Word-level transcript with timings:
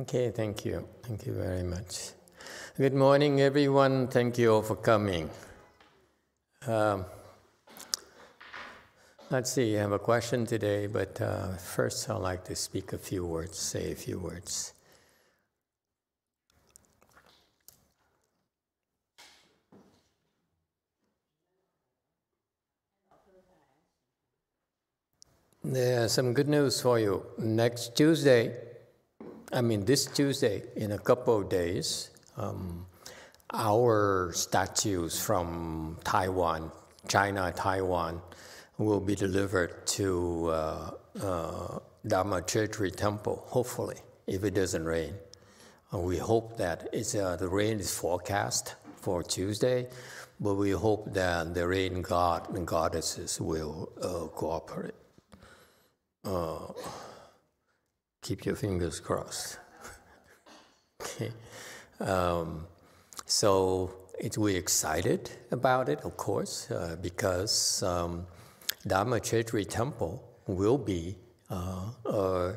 Okay, 0.00 0.32
thank 0.32 0.64
you. 0.64 0.88
Thank 1.04 1.24
you 1.24 1.34
very 1.34 1.62
much. 1.62 2.10
Good 2.76 2.94
morning, 2.94 3.40
everyone. 3.40 4.08
Thank 4.08 4.38
you 4.38 4.52
all 4.52 4.62
for 4.62 4.74
coming. 4.74 5.30
Um, 6.66 7.04
let's 9.30 9.52
see, 9.52 9.76
I 9.76 9.82
have 9.82 9.92
a 9.92 10.00
question 10.00 10.46
today, 10.46 10.88
but 10.88 11.20
uh, 11.20 11.54
first 11.58 12.10
I'd 12.10 12.16
like 12.16 12.42
to 12.46 12.56
speak 12.56 12.92
a 12.92 12.98
few 12.98 13.24
words, 13.24 13.56
say 13.56 13.92
a 13.92 13.94
few 13.94 14.18
words. 14.18 14.72
There's 25.62 26.10
some 26.10 26.34
good 26.34 26.48
news 26.48 26.80
for 26.80 26.98
you. 26.98 27.24
Next 27.38 27.94
Tuesday, 27.96 28.73
I 29.54 29.60
mean, 29.60 29.84
this 29.84 30.06
Tuesday, 30.06 30.64
in 30.74 30.90
a 30.90 30.98
couple 30.98 31.38
of 31.38 31.48
days, 31.48 32.10
um, 32.36 32.86
our 33.52 34.32
statues 34.34 35.20
from 35.20 35.96
Taiwan, 36.02 36.72
China, 37.06 37.52
Taiwan, 37.54 38.20
will 38.78 38.98
be 38.98 39.14
delivered 39.14 39.86
to 39.86 40.48
uh, 40.48 40.90
uh, 41.22 41.78
Dharma 42.04 42.42
Treasure 42.42 42.90
Temple, 42.90 43.44
hopefully, 43.46 43.98
if 44.26 44.42
it 44.42 44.54
doesn't 44.54 44.84
rain. 44.84 45.14
Uh, 45.92 45.98
we 45.98 46.18
hope 46.18 46.56
that 46.56 46.88
it's, 46.92 47.14
uh, 47.14 47.36
the 47.36 47.46
rain 47.46 47.78
is 47.78 47.96
forecast 47.96 48.74
for 48.96 49.22
Tuesday, 49.22 49.86
but 50.40 50.54
we 50.54 50.72
hope 50.72 51.14
that 51.14 51.54
the 51.54 51.64
rain 51.68 52.02
god 52.02 52.52
and 52.56 52.66
goddesses 52.66 53.40
will 53.40 53.92
uh, 54.02 54.26
cooperate. 54.34 54.94
Keep 58.24 58.46
your 58.46 58.56
fingers 58.56 59.00
crossed. 59.00 59.58
okay. 61.02 61.30
Um, 62.00 62.66
so 63.26 63.94
it, 64.18 64.38
we're 64.38 64.56
excited 64.56 65.30
about 65.50 65.90
it, 65.90 66.00
of 66.04 66.16
course, 66.16 66.70
uh, 66.70 66.96
because 67.02 67.82
um, 67.82 68.26
Dharma 68.86 69.20
Treasure 69.20 69.62
Temple 69.64 70.24
will 70.46 70.78
be 70.78 71.16
uh, 71.50 71.90
uh, 72.06 72.52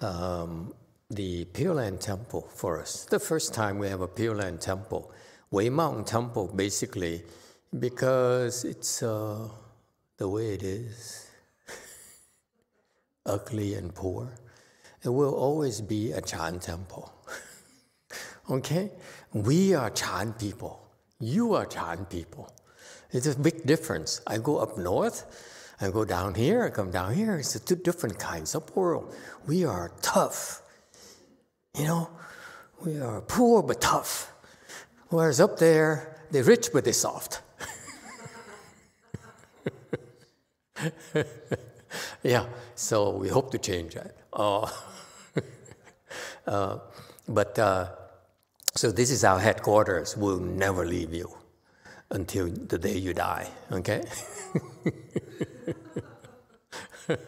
um, 0.00 0.74
the 1.08 1.44
Pure 1.44 1.74
Land 1.74 2.00
Temple 2.00 2.48
for 2.52 2.80
us. 2.80 3.04
The 3.04 3.20
first 3.20 3.54
time 3.54 3.78
we 3.78 3.86
have 3.88 4.00
a 4.00 4.08
Pure 4.08 4.34
Land 4.34 4.60
Temple, 4.60 5.12
Wei 5.52 5.70
Mountain 5.70 6.06
Temple, 6.06 6.48
basically, 6.48 7.22
because 7.78 8.64
it's 8.64 9.00
uh, 9.04 9.46
the 10.16 10.28
way 10.28 10.54
it 10.54 10.64
is 10.64 11.30
ugly 13.26 13.74
and 13.74 13.94
poor. 13.94 14.32
It 15.04 15.10
will 15.10 15.34
always 15.34 15.80
be 15.80 16.12
a 16.12 16.20
Chan 16.20 16.60
temple. 16.60 17.12
okay? 18.50 18.90
We 19.32 19.74
are 19.74 19.90
Chan 19.90 20.34
people. 20.34 20.82
You 21.20 21.54
are 21.54 21.66
Chan 21.66 22.06
people. 22.06 22.52
It's 23.10 23.26
a 23.26 23.38
big 23.38 23.64
difference. 23.64 24.20
I 24.26 24.38
go 24.38 24.58
up 24.58 24.76
north, 24.76 25.24
I 25.80 25.90
go 25.90 26.04
down 26.04 26.34
here, 26.34 26.64
I 26.64 26.70
come 26.70 26.90
down 26.90 27.14
here. 27.14 27.36
It's 27.36 27.58
two 27.60 27.76
different 27.76 28.18
kinds 28.18 28.54
of 28.54 28.74
world. 28.76 29.14
We 29.46 29.64
are 29.64 29.92
tough. 30.02 30.62
You 31.78 31.84
know, 31.84 32.10
we 32.84 33.00
are 33.00 33.20
poor 33.20 33.62
but 33.62 33.80
tough. 33.80 34.32
Whereas 35.08 35.40
up 35.40 35.58
there, 35.58 36.18
they're 36.30 36.44
rich 36.44 36.68
but 36.72 36.84
they're 36.84 36.92
soft. 36.92 37.40
yeah, 42.22 42.46
so 42.74 43.16
we 43.16 43.28
hope 43.28 43.50
to 43.52 43.58
change 43.58 43.94
that. 43.94 44.17
Uh, 44.38 44.70
uh, 46.46 46.78
but 47.28 47.58
uh, 47.58 47.88
so 48.74 48.92
this 48.92 49.10
is 49.10 49.24
our 49.24 49.40
headquarters. 49.40 50.16
We'll 50.16 50.38
never 50.38 50.86
leave 50.86 51.12
you 51.12 51.28
until 52.10 52.48
the 52.48 52.78
day 52.78 52.96
you 52.96 53.12
die. 53.12 53.50
Okay. 53.72 54.04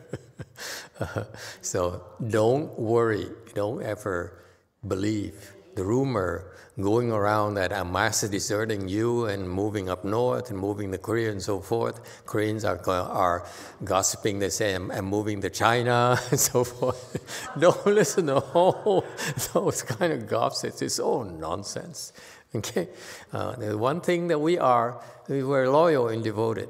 so 1.61 2.03
don't 2.29 2.79
worry. 2.79 3.27
Don't 3.55 3.83
ever 3.83 4.45
believe 4.87 5.53
the 5.75 5.85
rumor 5.85 6.53
going 6.81 7.13
around 7.13 7.55
that 7.55 7.73
Amasa 7.73 8.27
is 8.27 8.31
deserting 8.31 8.89
you 8.89 9.27
and 9.27 9.49
moving 9.49 9.89
up 9.89 10.05
north 10.05 10.51
and 10.51 10.59
moving 10.59 10.91
to 10.93 10.99
Korea 10.99 11.31
and 11.31 11.43
so 11.43 11.61
forth. 11.61 12.25
Koreans 12.27 12.65
are, 12.65 12.81
are 12.89 13.47
gossiping, 13.85 14.39
they 14.39 14.49
say, 14.49 14.75
I'm, 14.75 14.91
I'm 14.91 15.05
moving 15.05 15.41
to 15.43 15.51
China 15.51 16.19
and 16.31 16.41
so 16.41 16.65
forth. 16.65 17.53
Don't 17.59 17.87
listen 17.87 18.27
to 18.27 18.39
all 18.39 19.05
those 19.53 19.83
kind 19.83 20.13
of 20.13 20.27
gossips. 20.27 20.83
It's 20.83 20.99
all 20.99 21.25
nonsense. 21.25 22.13
Okay? 22.55 22.89
Uh, 23.33 23.57
the 23.57 23.79
one 23.79 24.01
thing 24.01 24.29
that 24.29 24.39
we 24.39 24.59
are, 24.59 25.01
we 25.29 25.43
were 25.43 25.69
loyal 25.69 26.09
and 26.09 26.25
devoted. 26.25 26.69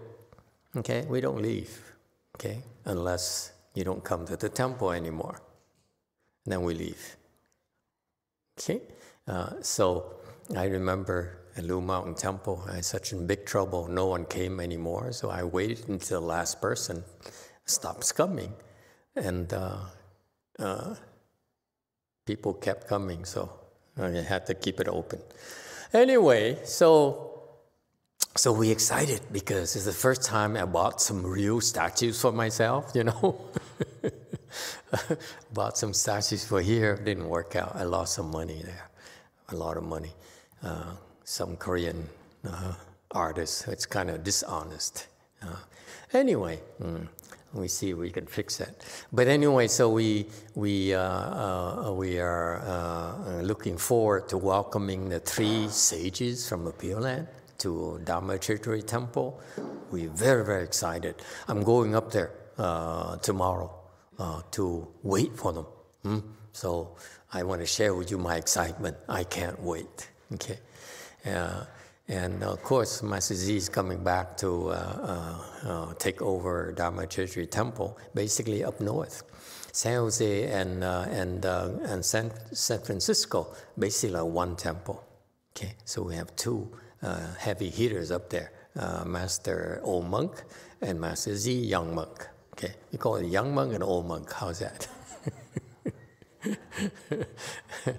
Okay? 0.77 1.07
We 1.09 1.21
don't 1.21 1.41
leave. 1.41 1.95
Okay? 2.37 2.63
Unless 2.85 3.53
you 3.75 3.85
don't 3.85 4.05
come 4.05 4.27
to 4.27 4.37
the 4.37 4.49
temple 4.49 4.93
anymore. 4.93 5.41
then 6.45 6.63
we 6.63 6.75
leave. 6.75 7.17
Okay? 8.61 8.83
Uh, 9.27 9.55
so 9.63 10.17
I 10.55 10.65
remember 10.65 11.39
at 11.57 11.65
Lu 11.65 11.81
Mountain 11.81 12.15
Temple, 12.15 12.63
I 12.69 12.77
was 12.77 12.87
such 12.87 13.13
in 13.13 13.27
big 13.27 13.47
trouble. 13.47 13.89
No 13.89 14.07
one 14.07 14.27
came 14.27 14.61
anymore. 14.61 15.13
So 15.13 15.31
I 15.31 15.45
waited 15.45 15.89
until 15.89 16.21
the 16.21 16.27
last 16.27 16.61
person 16.61 17.05
stops 17.65 18.13
coming. 18.13 18.53
And 19.17 19.53
uh, 19.53 19.79
uh, 20.59 20.95
people 22.27 22.53
kept 22.55 22.87
coming. 22.87 23.25
So 23.25 23.51
I 23.97 24.09
had 24.09 24.47
to 24.47 24.55
keep 24.55 24.79
it 24.79 24.89
open. 24.89 25.21
Anyway, 25.93 26.59
so 26.65 27.30
so 28.37 28.53
we 28.53 28.71
excited 28.71 29.21
because 29.33 29.75
it's 29.75 29.85
the 29.85 29.93
first 29.93 30.23
time 30.23 30.57
I 30.57 30.65
bought 30.65 31.01
some 31.01 31.27
real 31.27 31.61
statues 31.61 32.21
for 32.21 32.33
myself, 32.33 32.93
you 32.95 33.05
know. 33.05 33.41
Bought 35.53 35.79
some 35.79 35.93
statues 35.93 36.45
for 36.45 36.61
here, 36.61 36.97
didn't 36.97 37.29
work 37.29 37.57
out. 37.57 37.77
I 37.77 37.85
lost 37.85 38.15
some 38.15 38.31
money 38.31 38.63
there, 38.65 38.91
a 39.51 39.57
lot 39.57 39.77
of 39.77 39.85
money. 39.85 40.13
Uh, 40.63 40.93
some 41.25 41.57
Korean 41.57 42.09
uh, 42.49 42.75
artists, 43.13 43.67
it's 43.69 43.87
kind 43.87 44.11
of 44.11 44.25
dishonest. 44.25 45.07
Uh, 45.43 45.57
anyway, 46.13 46.61
mm, 46.83 47.07
we 47.53 47.69
see 47.69 47.95
we 47.95 48.11
can 48.11 48.27
fix 48.27 48.57
that. 48.59 48.85
But 49.13 49.29
anyway, 49.29 49.69
so 49.69 49.91
we 49.91 50.27
we 50.55 50.95
uh, 50.95 51.01
uh, 51.01 51.93
we 51.93 52.19
are 52.19 52.59
uh, 52.59 53.43
looking 53.43 53.77
forward 53.77 54.29
to 54.29 54.39
welcoming 54.39 55.09
the 55.09 55.21
three 55.21 55.69
sages 55.69 56.49
from 56.49 56.65
the 56.65 56.73
Pure 56.73 57.01
Land 57.01 57.29
to 57.61 58.01
Dharma 58.05 58.39
Treasure 58.39 58.81
Temple. 58.83 59.41
We're 59.91 60.11
very 60.11 60.45
very 60.45 60.65
excited. 60.65 61.15
I'm 61.49 61.63
going 61.63 61.95
up 61.95 62.11
there 62.11 62.33
tomorrow 63.23 63.81
uh, 64.21 64.43
to 64.51 64.87
wait 65.03 65.35
for 65.35 65.53
them. 65.53 65.67
Hmm? 66.03 66.19
So 66.53 66.97
I 67.33 67.43
want 67.43 67.61
to 67.61 67.67
share 67.67 67.95
with 67.95 68.11
you 68.11 68.19
my 68.19 68.37
excitement. 68.37 68.97
I 69.09 69.25
can't 69.25 69.61
wait. 69.63 70.09
Okay, 70.35 70.59
uh, 71.27 71.65
and 72.09 72.43
of 72.45 72.63
course, 72.63 73.03
Master 73.03 73.35
Z 73.35 73.57
is 73.57 73.69
coming 73.69 74.05
back 74.05 74.37
to 74.39 74.69
uh, 74.69 74.73
uh, 74.73 75.69
uh 75.69 75.95
take 75.95 76.23
over 76.23 76.73
Dharma 76.73 77.07
Treasure 77.07 77.47
Temple, 77.47 77.99
basically 78.15 78.63
up 78.63 78.81
north. 78.81 79.23
San 79.73 79.97
Jose 79.97 80.47
and 80.47 80.85
uh, 80.85 81.07
and 81.09 81.45
and 81.45 82.05
San 82.05 82.31
San 82.53 82.81
Francisco, 82.81 83.55
basically 83.79 84.23
one 84.23 84.57
temple. 84.57 85.03
Okay, 85.57 85.75
so 85.85 86.03
we 86.03 86.15
have 86.15 86.35
two 86.37 86.71
heavy 87.39 87.71
hitters 87.71 88.11
up 88.11 88.31
there: 88.31 88.53
Master 89.05 89.81
Old 89.83 90.07
Monk 90.07 90.45
and 90.81 91.01
Master 91.01 91.37
Z 91.37 91.53
Young 91.53 91.95
Monk. 91.95 92.29
Okay, 92.53 92.75
we 92.93 92.99
call 92.99 93.17
it 93.17 93.27
young 93.27 93.55
monk 93.55 93.73
and 93.73 93.83
old 93.83 94.07
monk. 94.07 94.31
How's 94.33 94.59
that? 94.59 94.89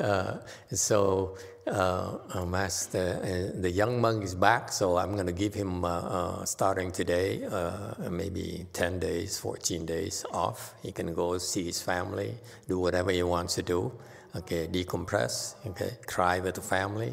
uh, 0.00 0.38
so 0.72 1.36
uh, 1.70 2.44
master, 2.44 3.20
uh, 3.22 3.60
the 3.60 3.70
young 3.70 4.00
monk 4.00 4.24
is 4.24 4.34
back, 4.34 4.72
so 4.72 4.96
I'm 4.96 5.14
going 5.14 5.26
to 5.26 5.32
give 5.32 5.54
him 5.54 5.84
uh, 5.84 5.88
uh, 5.88 6.44
starting 6.44 6.90
today, 6.90 7.44
uh, 7.44 7.94
maybe 8.10 8.66
10 8.72 8.98
days, 8.98 9.38
14 9.38 9.86
days 9.86 10.24
off. 10.32 10.74
He 10.82 10.92
can 10.92 11.14
go 11.14 11.38
see 11.38 11.64
his 11.64 11.80
family, 11.80 12.34
do 12.66 12.78
whatever 12.78 13.12
he 13.12 13.22
wants 13.22 13.54
to 13.56 13.62
do. 13.62 13.92
Okay, 14.34 14.66
decompress. 14.66 15.54
Okay, 15.66 15.96
cry 16.06 16.40
with 16.40 16.56
the 16.56 16.62
family, 16.62 17.12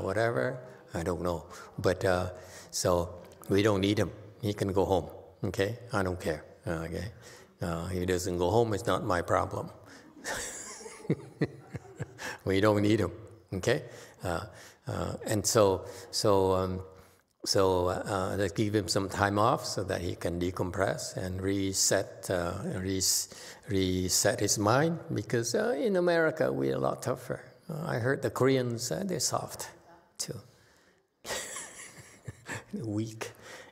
whatever. 0.00 0.58
I 0.94 1.02
don't 1.02 1.22
know, 1.22 1.44
but 1.78 2.04
so 2.70 3.22
we 3.48 3.62
don't 3.62 3.80
need 3.80 3.98
him. 3.98 4.10
He 4.40 4.52
can 4.52 4.72
go 4.72 4.84
home. 4.84 5.08
Okay, 5.44 5.78
I 5.92 6.02
don't 6.02 6.20
care. 6.20 6.44
Okay, 6.66 7.06
uh, 7.60 7.86
he 7.86 8.06
doesn't 8.06 8.38
go 8.38 8.50
home. 8.50 8.74
It's 8.74 8.86
not 8.86 9.04
my 9.04 9.22
problem. 9.22 9.70
we 12.44 12.60
don't 12.60 12.82
need 12.82 13.00
him. 13.00 13.12
Okay, 13.54 13.82
uh, 14.24 14.40
uh, 14.86 15.14
and 15.26 15.46
so 15.46 15.84
so 16.10 16.52
um, 16.52 16.80
so 17.44 17.88
uh, 17.88 18.36
they 18.36 18.48
give 18.48 18.74
him 18.74 18.88
some 18.88 19.08
time 19.08 19.38
off 19.38 19.64
so 19.64 19.82
that 19.84 20.00
he 20.00 20.14
can 20.14 20.38
decompress 20.38 21.16
and 21.16 21.42
reset, 21.42 22.30
uh, 22.30 22.52
res- 22.76 23.28
reset 23.68 24.38
his 24.38 24.58
mind 24.58 24.98
because 25.12 25.54
uh, 25.54 25.74
in 25.76 25.96
America 25.96 26.52
we're 26.52 26.76
a 26.76 26.78
lot 26.78 27.02
tougher. 27.02 27.51
Uh, 27.72 27.84
I 27.86 27.98
heard 27.98 28.22
the 28.22 28.30
Koreans, 28.30 28.90
uh, 28.90 29.02
they're 29.04 29.20
soft 29.20 29.70
too. 30.18 30.34
Weak. 32.74 33.30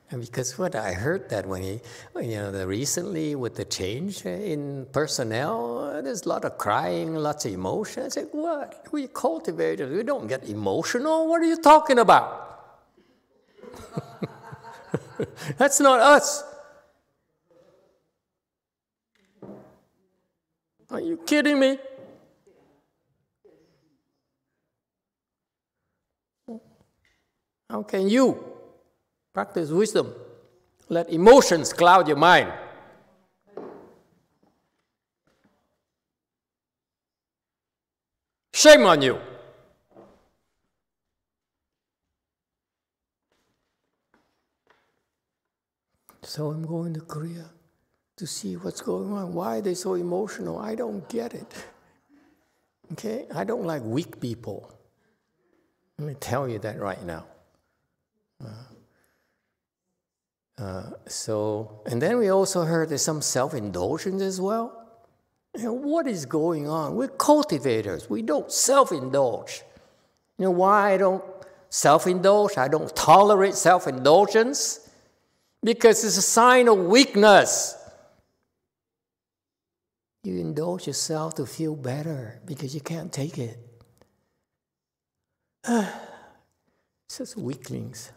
And 0.09 0.21
because 0.21 0.57
what 0.57 0.75
I 0.75 0.93
heard 0.93 1.29
that 1.29 1.45
when 1.45 1.61
he, 1.61 1.79
you 2.15 2.35
know, 2.35 2.51
the 2.51 2.67
recently 2.67 3.35
with 3.35 3.55
the 3.55 3.63
change 3.63 4.25
in 4.25 4.87
personnel, 4.91 6.01
there's 6.03 6.23
a 6.25 6.29
lot 6.29 6.43
of 6.43 6.57
crying, 6.57 7.15
lots 7.15 7.45
of 7.45 7.53
emotion. 7.53 8.03
I 8.03 8.09
said, 8.09 8.27
what? 8.31 8.87
We 8.91 9.07
cultivators, 9.07 9.89
we 9.95 10.03
don't 10.03 10.27
get 10.27 10.49
emotional. 10.49 11.27
What 11.29 11.41
are 11.41 11.45
you 11.45 11.57
talking 11.57 11.99
about? 11.99 12.49
That's 15.57 15.79
not 15.79 15.99
us. 15.99 16.43
Are 20.89 20.99
you 20.99 21.17
kidding 21.25 21.57
me? 21.57 21.77
How 27.71 27.83
can 27.83 28.09
you 28.09 28.37
practice 29.33 29.69
wisdom? 29.69 30.13
Let 30.89 31.09
emotions 31.09 31.71
cloud 31.71 32.05
your 32.05 32.17
mind. 32.17 32.51
Shame 38.53 38.85
on 38.85 39.01
you. 39.01 39.17
So 46.23 46.51
I'm 46.51 46.65
going 46.65 46.93
to 46.95 46.99
Korea 46.99 47.45
to 48.17 48.27
see 48.27 48.57
what's 48.57 48.81
going 48.81 49.13
on. 49.13 49.33
Why 49.33 49.59
are 49.59 49.61
they 49.61 49.75
so 49.75 49.93
emotional? 49.93 50.59
I 50.59 50.75
don't 50.75 51.07
get 51.07 51.33
it. 51.33 51.65
Okay? 52.91 53.27
I 53.33 53.45
don't 53.45 53.63
like 53.63 53.81
weak 53.81 54.19
people. 54.19 54.69
Let 55.97 56.07
me 56.09 56.15
tell 56.15 56.49
you 56.49 56.59
that 56.59 56.77
right 56.77 57.01
now. 57.05 57.27
Uh, 58.45 58.71
uh, 60.61 60.89
so, 61.07 61.81
and 61.85 62.01
then 62.01 62.17
we 62.17 62.29
also 62.29 62.63
heard 62.63 62.89
there's 62.89 63.01
some 63.01 63.21
self 63.21 63.53
indulgence 63.53 64.21
as 64.21 64.39
well. 64.39 64.77
What 65.57 66.07
is 66.07 66.25
going 66.25 66.69
on? 66.69 66.95
We're 66.95 67.07
cultivators, 67.07 68.09
we 68.09 68.21
don't 68.21 68.51
self 68.51 68.91
indulge. 68.91 69.63
You 70.37 70.45
know 70.45 70.51
why 70.51 70.93
I 70.93 70.97
don't 70.97 71.23
self 71.69 72.07
indulge? 72.07 72.57
I 72.57 72.67
don't 72.67 72.95
tolerate 72.95 73.55
self 73.55 73.87
indulgence? 73.87 74.87
Because 75.63 76.03
it's 76.03 76.17
a 76.17 76.21
sign 76.21 76.67
of 76.67 76.77
weakness. 76.77 77.75
You 80.23 80.39
indulge 80.39 80.85
yourself 80.85 81.35
to 81.35 81.45
feel 81.45 81.75
better 81.75 82.39
because 82.45 82.75
you 82.75 82.81
can't 82.81 83.11
take 83.11 83.37
it. 83.39 83.57
it's 85.67 87.17
just 87.17 87.37
weaklings. 87.37 88.11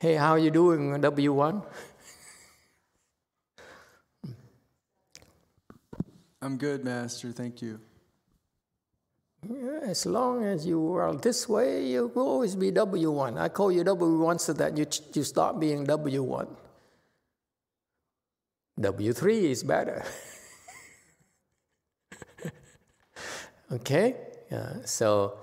Hey, 0.00 0.14
how 0.14 0.30
are 0.30 0.38
you 0.38 0.50
doing, 0.50 0.96
W1? 0.96 1.62
I'm 6.40 6.56
good, 6.56 6.82
Master. 6.86 7.32
Thank 7.32 7.60
you. 7.60 7.78
As 9.82 10.06
long 10.06 10.42
as 10.42 10.64
you 10.64 10.94
are 10.94 11.12
this 11.12 11.46
way, 11.46 11.84
you 11.84 12.10
will 12.14 12.28
always 12.28 12.56
be 12.56 12.72
W1. 12.72 13.38
I 13.38 13.50
call 13.50 13.70
you 13.70 13.84
W1 13.84 14.40
so 14.40 14.54
that 14.54 14.78
you, 14.78 14.86
you 15.12 15.22
stop 15.22 15.60
being 15.60 15.86
W1. 15.86 16.48
W3 18.80 19.42
is 19.52 19.62
better. 19.62 20.02
okay? 23.72 24.16
So, 24.86 25.36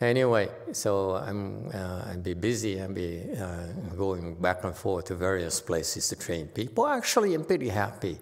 anyway, 0.00 0.48
so 0.72 1.14
I'm 1.16 1.68
uh, 1.72 2.04
I'll 2.08 2.20
be 2.20 2.34
busy. 2.34 2.80
I'll 2.80 2.92
be 2.92 3.22
uh, 3.38 3.66
going 3.96 4.34
back 4.36 4.64
and 4.64 4.74
forth 4.74 5.06
to 5.06 5.14
various 5.14 5.60
places 5.60 6.08
to 6.08 6.16
train 6.16 6.46
people. 6.48 6.86
Actually, 6.86 7.34
I'm 7.34 7.44
pretty 7.44 7.68
happy 7.68 8.18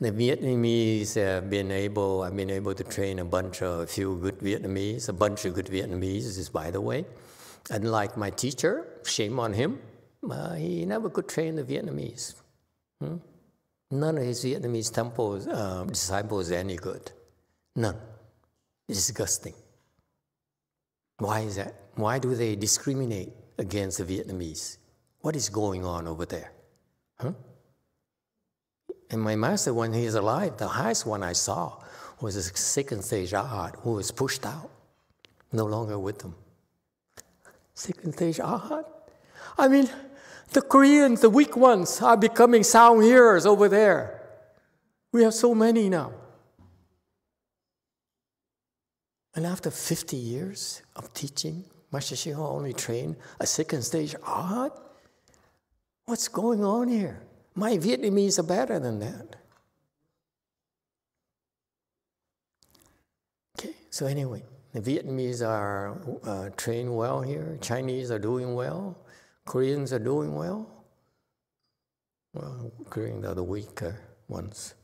the 0.00 0.10
Vietnamese 0.10 1.14
have 1.14 1.50
been 1.50 1.70
able, 1.70 2.22
I've 2.22 2.34
been 2.34 2.50
able 2.50 2.74
to 2.74 2.84
train 2.84 3.18
a 3.18 3.24
bunch 3.24 3.60
of, 3.62 3.80
a 3.80 3.86
few 3.86 4.16
good 4.16 4.38
Vietnamese, 4.38 5.10
a 5.10 5.12
bunch 5.12 5.44
of 5.44 5.54
good 5.54 5.66
Vietnamese, 5.66 6.38
is 6.38 6.48
by 6.48 6.70
the 6.70 6.80
way. 6.80 7.04
Unlike 7.68 8.16
my 8.16 8.30
teacher, 8.30 8.86
shame 9.04 9.38
on 9.38 9.52
him, 9.52 9.78
uh, 10.28 10.54
he 10.54 10.86
never 10.86 11.10
could 11.10 11.28
train 11.28 11.54
the 11.54 11.62
Vietnamese. 11.62 12.34
Hmm? 13.00 13.16
None 13.90 14.16
of 14.16 14.24
his 14.24 14.42
Vietnamese 14.42 14.90
temples, 14.90 15.46
uh, 15.46 15.84
disciples 15.84 16.50
any 16.50 16.76
good. 16.76 17.12
None. 17.76 17.96
Disgusting. 18.88 19.54
Why 21.20 21.40
is 21.40 21.56
that? 21.56 21.74
Why 21.96 22.18
do 22.18 22.34
they 22.34 22.56
discriminate 22.56 23.32
against 23.58 23.98
the 23.98 24.04
Vietnamese? 24.04 24.78
What 25.20 25.36
is 25.36 25.50
going 25.50 25.84
on 25.84 26.08
over 26.08 26.24
there? 26.24 26.50
Huh? 27.18 27.32
And 29.10 29.20
my 29.20 29.36
master, 29.36 29.74
when 29.74 29.92
he 29.92 30.04
is 30.06 30.14
alive, 30.14 30.56
the 30.56 30.68
highest 30.68 31.04
one 31.04 31.22
I 31.22 31.34
saw 31.34 31.82
was 32.22 32.36
a 32.36 32.42
second 32.42 33.02
stage 33.02 33.32
arhat 33.32 33.76
who 33.82 33.92
was 33.92 34.10
pushed 34.10 34.46
out, 34.46 34.70
no 35.52 35.66
longer 35.66 35.98
with 35.98 36.20
them. 36.20 36.34
Second 37.74 38.14
stage 38.14 38.38
arhat? 38.38 38.86
I 39.58 39.68
mean, 39.68 39.90
the 40.52 40.62
Koreans, 40.62 41.20
the 41.20 41.28
weak 41.28 41.54
ones, 41.54 42.00
are 42.00 42.16
becoming 42.16 42.62
sound 42.62 43.02
hearers 43.02 43.44
over 43.44 43.68
there. 43.68 44.22
We 45.12 45.22
have 45.24 45.34
so 45.34 45.54
many 45.54 45.90
now. 45.90 46.12
And 49.34 49.46
after 49.46 49.70
50 49.70 50.16
years 50.16 50.82
of 50.96 51.12
teaching, 51.14 51.64
Master 51.92 52.34
Hong 52.34 52.56
only 52.56 52.72
trained 52.72 53.16
a 53.38 53.46
second 53.46 53.82
stage 53.82 54.14
arhat? 54.22 54.72
What's 56.06 56.28
going 56.28 56.64
on 56.64 56.88
here? 56.88 57.22
My 57.54 57.76
Vietnamese 57.76 58.38
are 58.38 58.44
better 58.44 58.78
than 58.78 58.98
that. 59.00 59.36
Okay, 63.58 63.74
so 63.90 64.06
anyway, 64.06 64.42
the 64.72 64.80
Vietnamese 64.80 65.46
are 65.46 65.96
uh, 66.24 66.50
trained 66.56 66.96
well 66.96 67.20
here, 67.20 67.58
Chinese 67.60 68.10
are 68.10 68.18
doing 68.18 68.54
well, 68.54 68.96
Koreans 69.44 69.92
are 69.92 69.98
doing 69.98 70.34
well. 70.34 70.68
Well, 72.32 72.70
Koreans 72.88 73.24
are 73.24 73.34
the 73.34 73.42
weaker 73.42 73.98
ones. 74.28 74.74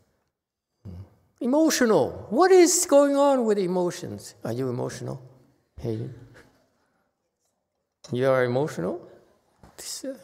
Emotional. 1.41 2.27
What 2.31 2.51
is 2.51 2.87
going 2.87 3.17
on 3.17 3.45
with 3.45 3.59
emotions? 3.59 4.35
Are 4.45 4.53
you 4.53 4.69
emotional? 4.69 5.21
Hey, 5.79 6.09
you 8.13 8.29
are 8.29 8.45
emotional? 8.45 9.01
This, 9.77 10.05
uh, 10.05 10.17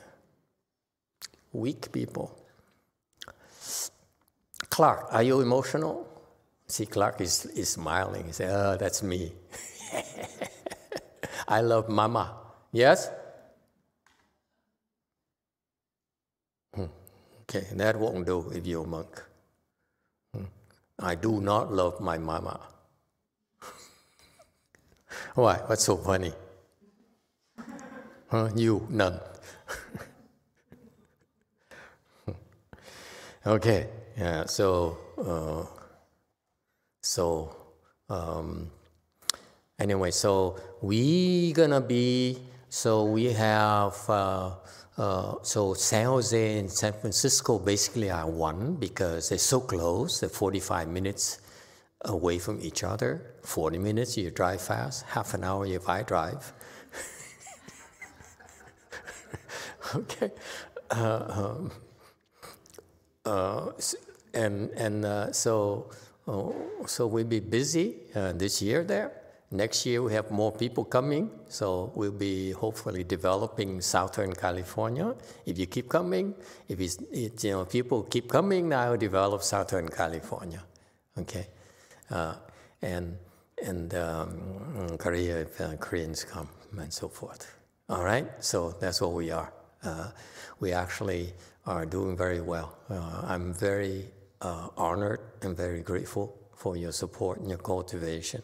weak 1.53 1.93
people. 1.93 2.39
Clark, 4.71 5.09
are 5.11 5.23
you 5.23 5.41
emotional? 5.41 6.09
See, 6.67 6.87
Clark 6.87 7.21
is, 7.21 7.45
is 7.47 7.69
smiling. 7.69 8.25
He 8.27 8.33
said, 8.33 8.51
Oh, 8.51 8.77
that's 8.79 9.03
me. 9.03 9.33
I 11.49 11.61
love 11.61 11.91
mama. 11.91 12.35
Yes? 12.73 13.11
Hmm. 16.75 16.87
Okay, 17.43 17.67
that 17.75 17.99
won't 17.99 18.25
do 18.25 18.51
if 18.55 18.67
you're 18.67 18.85
a 18.85 18.89
monk. 18.89 19.23
I 21.03 21.15
do 21.15 21.41
not 21.41 21.73
love 21.73 22.01
my 22.01 22.17
mama. 22.19 22.61
Why? 25.35 25.57
What's 25.67 25.85
so 25.85 25.97
funny? 25.97 26.33
Huh? 28.29 28.49
You, 28.55 28.87
none. 28.89 29.21
Okay, 33.45 33.89
yeah, 34.17 34.47
so, 34.47 34.97
uh, 35.19 35.67
so, 37.03 37.51
um, 38.09 38.71
anyway, 39.81 40.13
so 40.13 40.61
we 40.81 41.53
gonna 41.53 41.81
be, 41.81 42.39
so 42.69 43.03
we 43.03 43.33
have, 43.33 43.99
uh, 44.09 44.53
uh, 44.99 45.37
so 45.43 45.75
San 45.75 46.07
Jose 46.07 46.59
and 46.59 46.71
San 46.71 46.93
Francisco 46.93 47.59
basically 47.59 48.11
are 48.11 48.29
one 48.29 48.75
because 48.75 49.31
they're 49.31 49.39
so 49.39 49.61
close, 49.61 50.21
they're 50.21 50.29
45 50.29 50.89
minutes 50.89 51.41
away 52.05 52.39
from 52.39 52.61
each 52.61 52.85
other. 52.85 53.35
40 53.43 53.79
minutes, 53.79 54.17
you 54.17 54.31
drive 54.31 54.61
fast, 54.61 55.05
half 55.07 55.35
an 55.35 55.45
hour 55.45 55.67
if 55.67 55.89
I 55.89 56.03
drive. 56.03 56.53
okay. 59.95 60.31
Uh, 60.91 61.25
um, 61.29 61.71
uh, 63.25 63.71
and 64.35 64.71
and 64.71 65.05
uh, 65.05 65.33
so 65.33 65.91
uh, 66.27 66.51
so 66.87 67.07
we'll 67.07 67.25
be 67.25 67.41
busy 67.41 67.97
uh, 68.15 68.33
this 68.33 68.61
year 68.61 68.85
there. 68.85 69.22
Next 69.53 69.87
year 69.87 70.03
we 70.03 70.13
have 70.15 70.31
more 70.31 70.53
people 70.53 70.85
coming, 70.85 71.31
so 71.49 71.93
we'll 71.95 72.11
be 72.11 72.53
hopefully 72.53 73.05
developing 73.05 73.81
Southern 73.81 74.33
California. 74.33 75.15
If 75.47 75.59
you 75.59 75.67
keep 75.67 75.89
coming, 75.89 76.35
if 76.69 76.81
it's, 76.81 76.99
it, 77.13 77.45
you 77.45 77.53
know 77.53 77.65
people 77.65 78.03
keep 78.03 78.29
coming, 78.29 78.69
now 78.69 78.91
will 78.91 78.97
develop 78.97 79.43
Southern 79.43 79.89
California. 79.89 80.63
Okay, 81.19 81.47
uh, 82.11 82.35
and 82.81 83.17
and 83.65 83.95
um, 83.95 84.97
Korea 84.99 85.43
if 85.43 85.61
uh, 85.61 85.77
Koreans 85.77 86.25
come 86.25 86.49
and 86.79 86.93
so 86.93 87.09
forth. 87.09 87.55
All 87.89 88.03
right, 88.03 88.27
so 88.41 88.73
that's 88.81 89.01
what 89.01 89.13
we 89.13 89.31
are. 89.31 89.53
Uh, 89.83 90.11
we 90.61 90.73
actually 90.73 91.33
are 91.67 91.85
doing 91.85 92.17
very 92.17 92.41
well. 92.41 92.77
Uh, 92.89 93.23
I'm 93.27 93.53
very 93.53 94.09
uh, 94.41 94.69
honored 94.77 95.21
and 95.43 95.57
very 95.57 95.83
grateful 95.83 96.39
for 96.57 96.77
your 96.77 96.93
support 96.93 97.41
and 97.41 97.49
your 97.49 97.59
cultivation. 97.59 98.43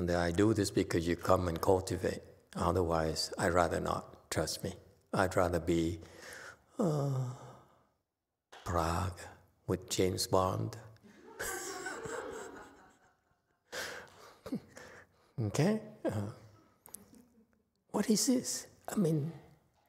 And 0.00 0.10
I 0.12 0.30
do 0.30 0.54
this 0.54 0.70
because 0.70 1.06
you 1.06 1.14
come 1.14 1.46
and 1.48 1.60
cultivate. 1.60 2.22
Otherwise, 2.56 3.34
I'd 3.38 3.52
rather 3.52 3.80
not. 3.80 4.30
Trust 4.30 4.64
me. 4.64 4.72
I'd 5.12 5.36
rather 5.36 5.60
be 5.60 5.98
uh, 6.78 7.18
Prague 8.64 9.20
with 9.66 9.90
James 9.90 10.26
Bond. 10.26 10.78
okay? 15.48 15.82
Uh, 16.02 16.32
what 17.90 18.08
is 18.08 18.26
this? 18.26 18.68
I 18.88 18.96
mean, 18.96 19.30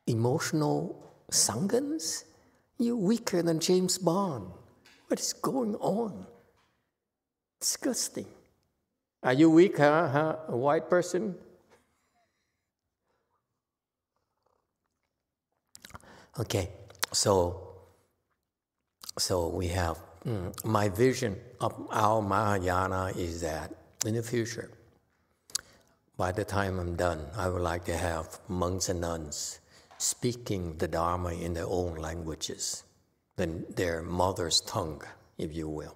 emotional 0.07 1.01
sangans? 1.31 2.25
You're 2.77 2.97
weaker 2.97 3.41
than 3.41 3.61
James 3.61 3.97
Bond. 3.97 4.51
What 5.07 5.21
is 5.21 5.31
going 5.31 5.75
on? 5.75 6.27
Disgusting. 7.61 8.25
Are 9.23 9.33
you 9.33 9.49
weak, 9.49 9.77
huh? 9.77 10.07
huh? 10.09 10.35
A 10.47 10.57
white 10.57 10.89
person? 10.89 11.35
Okay, 16.39 16.69
so 17.11 17.67
so 19.19 19.49
we 19.49 19.67
have 19.67 19.99
mm, 20.25 20.65
my 20.65 20.89
vision 20.89 21.37
of 21.59 21.73
our 21.91 22.21
Mahayana 22.21 23.11
is 23.17 23.41
that 23.41 23.75
in 24.05 24.15
the 24.15 24.23
future, 24.23 24.71
by 26.17 26.31
the 26.31 26.45
time 26.45 26.79
I'm 26.79 26.95
done, 26.95 27.25
I 27.35 27.49
would 27.49 27.61
like 27.61 27.85
to 27.85 27.97
have 27.97 28.39
monks 28.47 28.89
and 28.89 29.01
nuns 29.01 29.59
speaking 30.01 30.77
the 30.77 30.87
Dharma 30.87 31.33
in 31.33 31.53
their 31.53 31.67
own 31.67 31.95
languages, 31.95 32.83
than 33.35 33.65
their 33.75 34.01
mother's 34.01 34.61
tongue, 34.61 35.01
if 35.37 35.53
you 35.53 35.69
will. 35.69 35.95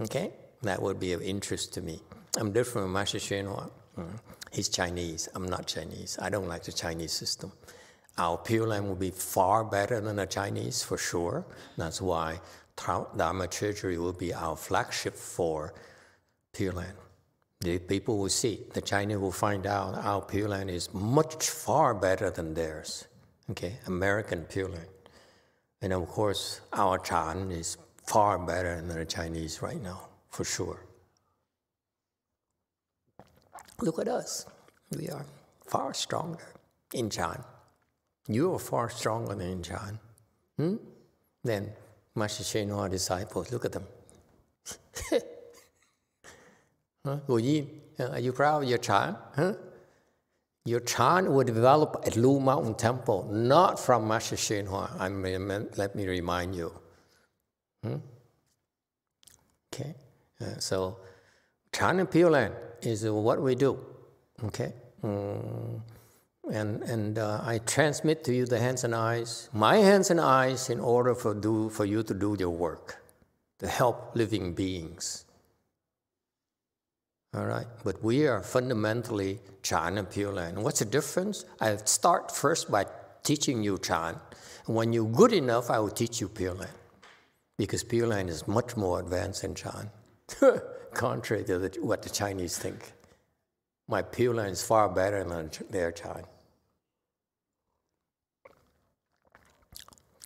Okay? 0.00 0.32
That 0.62 0.80
would 0.82 0.98
be 0.98 1.12
of 1.12 1.22
interest 1.22 1.74
to 1.74 1.82
me. 1.82 2.00
I'm 2.38 2.52
different 2.52 2.86
from 2.86 2.92
Master 2.92 3.18
Hsuan 3.18 3.46
Hua. 3.46 3.70
Mm. 3.98 4.20
He's 4.52 4.68
Chinese. 4.68 5.28
I'm 5.34 5.46
not 5.46 5.66
Chinese. 5.66 6.18
I 6.20 6.30
don't 6.30 6.48
like 6.48 6.64
the 6.64 6.72
Chinese 6.72 7.12
system. 7.12 7.52
Our 8.18 8.38
Pure 8.38 8.68
Land 8.68 8.88
will 8.88 8.96
be 8.96 9.10
far 9.10 9.64
better 9.64 10.00
than 10.00 10.16
the 10.16 10.26
Chinese, 10.26 10.82
for 10.82 10.96
sure. 10.96 11.44
That's 11.76 12.00
why 12.00 12.40
Dharma 12.76 13.46
Treasury 13.48 13.98
will 13.98 14.14
be 14.14 14.32
our 14.32 14.56
flagship 14.56 15.14
for 15.14 15.74
Pure 16.54 16.72
Land. 16.72 16.96
The 17.60 17.78
people 17.78 18.18
will 18.18 18.28
see, 18.28 18.64
the 18.72 18.80
Chinese 18.80 19.18
will 19.18 19.32
find 19.32 19.66
out 19.66 19.94
our 19.96 20.22
Pure 20.22 20.48
Land 20.48 20.70
is 20.70 20.92
much 20.94 21.50
far 21.50 21.94
better 21.94 22.30
than 22.30 22.54
theirs. 22.54 23.06
Okay, 23.50 23.78
American 23.86 24.44
Pure 24.44 24.70
Land. 24.70 24.88
And 25.82 25.92
of 25.92 26.08
course, 26.08 26.60
our 26.72 26.98
Chan 26.98 27.50
is 27.50 27.76
far 28.06 28.38
better 28.38 28.76
than 28.76 28.88
the 28.88 29.04
Chinese 29.04 29.60
right 29.62 29.82
now, 29.82 30.08
for 30.36 30.44
sure. 30.44 30.80
Look 33.80 33.98
at 33.98 34.08
us. 34.08 34.46
We 34.96 35.08
are 35.08 35.24
far 35.66 35.94
stronger 35.94 36.44
in 36.92 37.08
Chan. 37.08 37.42
You 38.28 38.52
are 38.54 38.58
far 38.58 38.90
stronger 38.90 39.34
than 39.34 39.48
in 39.48 39.62
Chan. 39.62 39.98
Hmm? 40.58 40.76
Then 41.42 41.72
Master 42.14 42.44
Hsuan 42.44 42.68
Hua 42.68 42.88
disciples, 42.88 43.50
look 43.50 43.64
at 43.64 43.72
them. 43.72 43.86
huh? 47.04 47.38
Yin, 47.38 47.70
are 47.98 48.20
you 48.20 48.32
proud 48.32 48.62
of 48.64 48.68
your 48.68 48.78
Chan? 48.78 49.16
Huh? 49.34 49.54
Your 50.66 50.80
Chan 50.80 51.32
will 51.32 51.44
develop 51.44 52.02
at 52.06 52.16
Lu 52.16 52.40
Mountain 52.40 52.74
Temple, 52.74 53.28
not 53.32 53.78
from 53.78 54.06
Master 54.08 54.36
Hsuan 54.36 54.66
Hua. 54.66 54.90
I 54.98 55.08
mean, 55.08 55.68
let 55.76 55.94
me 55.94 56.06
remind 56.06 56.54
you. 56.54 56.72
Hmm? 57.82 57.96
Okay, 59.72 59.94
so 60.58 60.98
Chan 61.72 62.00
and 62.00 62.10
Pure 62.10 62.30
Land 62.30 62.54
is 62.82 63.04
what 63.04 63.40
we 63.40 63.54
do. 63.54 63.78
Okay, 64.44 64.72
mm. 65.02 65.80
and 66.52 66.82
and 66.82 67.18
uh, 67.18 67.40
I 67.42 67.58
transmit 67.58 68.24
to 68.24 68.34
you 68.34 68.46
the 68.46 68.58
hands 68.58 68.84
and 68.84 68.94
eyes, 68.94 69.48
my 69.52 69.76
hands 69.76 70.10
and 70.10 70.20
eyes, 70.20 70.68
in 70.70 70.80
order 70.80 71.14
for 71.14 71.34
do 71.34 71.70
for 71.70 71.84
you 71.84 72.02
to 72.02 72.14
do 72.14 72.36
your 72.38 72.50
work, 72.50 73.02
to 73.58 73.66
help 73.66 74.14
living 74.14 74.52
beings. 74.52 75.24
All 77.34 77.44
right, 77.44 77.66
but 77.84 78.02
we 78.02 78.26
are 78.26 78.42
fundamentally 78.42 79.40
Chan 79.62 79.98
and 79.98 80.08
Pure 80.08 80.32
Land. 80.32 80.62
What's 80.62 80.78
the 80.78 80.86
difference? 80.86 81.44
I 81.60 81.76
start 81.76 82.34
first 82.34 82.70
by 82.70 82.86
teaching 83.24 83.62
you 83.62 83.76
Chan. 83.78 84.18
And 84.66 84.74
when 84.74 84.92
you're 84.92 85.04
good 85.04 85.32
enough, 85.32 85.70
I 85.70 85.78
will 85.78 85.90
teach 85.90 86.20
you 86.20 86.28
Pure 86.28 86.54
Land 86.54 86.72
because 87.58 87.84
Pure 87.84 88.08
Land 88.08 88.30
is 88.30 88.46
much 88.48 88.76
more 88.76 89.00
advanced 89.00 89.42
than 89.42 89.54
Chan, 89.54 89.90
contrary 90.94 91.44
to 91.44 91.58
the, 91.58 91.80
what 91.80 92.02
the 92.02 92.10
Chinese 92.10 92.58
think. 92.58 92.92
My 93.88 94.02
Pure 94.02 94.34
Land 94.34 94.52
is 94.52 94.62
far 94.62 94.88
better 94.88 95.22
than 95.22 95.50
their 95.70 95.92
Chan. 95.92 96.24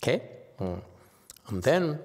Okay? 0.03 0.23
Mm. 0.59 0.81
And 1.49 1.63
then, 1.63 1.99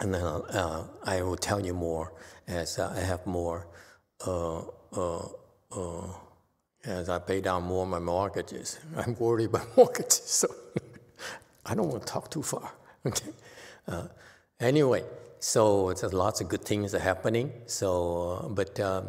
and 0.00 0.14
then 0.14 0.22
uh, 0.22 0.86
I 1.04 1.20
will 1.22 1.36
tell 1.36 1.64
you 1.64 1.74
more 1.74 2.12
as 2.46 2.78
I 2.78 3.00
have 3.00 3.26
more, 3.26 3.66
uh, 4.26 4.62
uh, 4.96 5.28
uh 5.72 6.06
as 6.84 7.08
I 7.08 7.18
pay 7.18 7.40
down 7.40 7.64
more 7.64 7.82
of 7.84 7.90
my 7.90 7.98
mortgages. 7.98 8.78
I'm 8.96 9.14
worried 9.18 9.46
about 9.46 9.66
mortgages, 9.76 10.22
so 10.24 10.48
I 11.66 11.74
don't 11.74 11.88
want 11.88 12.06
to 12.06 12.12
talk 12.12 12.30
too 12.30 12.42
far. 12.42 12.72
Okay. 13.04 13.30
Uh, 13.86 14.06
anyway, 14.60 15.04
so 15.44 15.92
there's 15.92 16.14
lots 16.14 16.40
of 16.40 16.48
good 16.48 16.64
things 16.64 16.94
are 16.94 16.98
happening. 16.98 17.52
So, 17.66 18.40
uh, 18.44 18.48
but 18.48 18.80
um, 18.80 19.08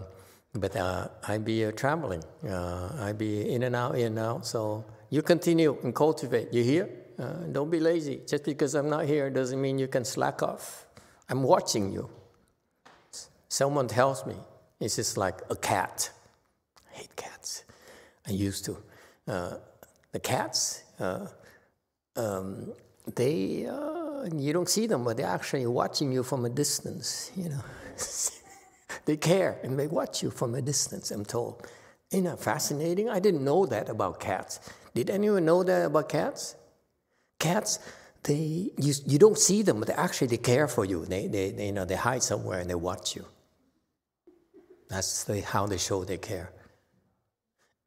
but 0.54 0.76
uh, 0.76 1.08
I 1.26 1.38
be 1.38 1.64
uh, 1.64 1.72
traveling. 1.72 2.24
Uh, 2.46 2.92
I 3.00 3.14
be 3.14 3.50
in 3.50 3.64
and 3.64 3.74
out, 3.74 3.96
in 3.96 4.08
and 4.08 4.20
out. 4.20 4.46
So 4.46 4.84
you 5.10 5.22
continue 5.22 5.78
and 5.82 5.96
cultivate. 5.96 6.52
You 6.52 6.62
hear? 6.62 6.90
Uh, 7.18 7.48
don't 7.54 7.70
be 7.70 7.80
lazy. 7.80 8.20
Just 8.28 8.44
because 8.44 8.76
I'm 8.76 8.90
not 8.90 9.06
here 9.06 9.30
doesn't 9.30 9.62
mean 9.62 9.80
you 9.80 9.88
can 9.88 10.04
slack 10.04 10.44
off. 10.44 10.88
I'm 11.30 11.42
watching 11.42 11.94
you. 11.94 12.10
Someone 13.48 13.88
tells 13.88 14.26
me 14.26 14.36
it's 14.82 14.98
just 14.98 15.16
like 15.16 15.40
a 15.50 15.56
cat. 15.56 16.12
I 16.92 16.98
hate 16.98 17.16
cats. 17.16 17.64
I 18.28 18.32
used 18.32 18.66
to. 18.66 18.76
the 19.26 20.20
cats, 20.22 20.84
um, 21.00 22.74
they 23.16 23.68
uh, 23.68 24.06
you 24.36 24.54
don't 24.54 24.70
see 24.70 24.88
them, 24.88 25.04
but 25.04 25.18
they're 25.18 25.26
actually 25.28 25.66
watching 25.68 26.12
you 26.12 26.24
from 26.24 26.46
a 26.46 26.50
distance, 26.50 27.32
you 27.36 27.50
know. 27.50 27.64
they 29.06 29.18
care 29.18 29.60
and 29.64 29.78
they 29.78 29.88
watch 29.88 30.24
you 30.24 30.32
from 30.32 30.56
a 30.56 30.62
distance, 30.62 31.12
I'm 31.12 31.26
told. 31.26 31.68
Isn't 32.12 32.26
that 32.26 32.40
fascinating? 32.40 33.10
I 33.10 33.20
didn't 33.20 33.44
know 33.44 33.66
that 33.66 33.90
about 33.90 34.20
cats. 34.20 34.60
Did 34.94 35.10
anyone 35.10 35.46
know 35.46 35.64
that 35.64 35.86
about 35.86 36.10
cats? 36.10 36.56
Cats, 37.40 37.80
they, 38.24 38.72
you, 38.78 38.94
you 39.06 39.20
don't 39.20 39.38
see 39.38 39.62
them, 39.62 39.80
but 39.80 39.88
they 39.88 39.94
actually 39.94 40.28
they 40.28 40.38
care 40.38 40.68
for 40.68 40.86
you. 40.86 41.06
They, 41.06 41.28
they, 41.28 41.52
they, 41.52 41.68
you 41.68 41.72
know, 41.72 41.86
they 41.86 41.96
hide 41.96 42.24
somewhere 42.24 42.60
and 42.60 42.70
they 42.70 42.76
watch 42.76 43.16
you. 43.16 43.26
That's 44.90 45.24
the, 45.26 45.42
how 45.42 45.66
they 45.66 45.78
show 45.78 46.04
they 46.04 46.18
care. 46.18 46.52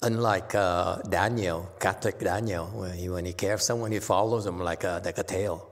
Unlike 0.01 0.55
uh, 0.55 0.97
Daniel, 1.09 1.69
Catholic 1.81 2.21
Daniel, 2.21 2.67
when 2.67 2.93
he, 2.95 3.09
when 3.09 3.25
he 3.25 3.33
cares 3.33 3.65
someone, 3.65 3.91
he 3.91 3.99
follows 3.99 4.45
them 4.45 4.61
like 4.61 4.85
a, 4.85 5.03
like 5.05 5.19
a 5.19 5.25
tail. 5.25 5.69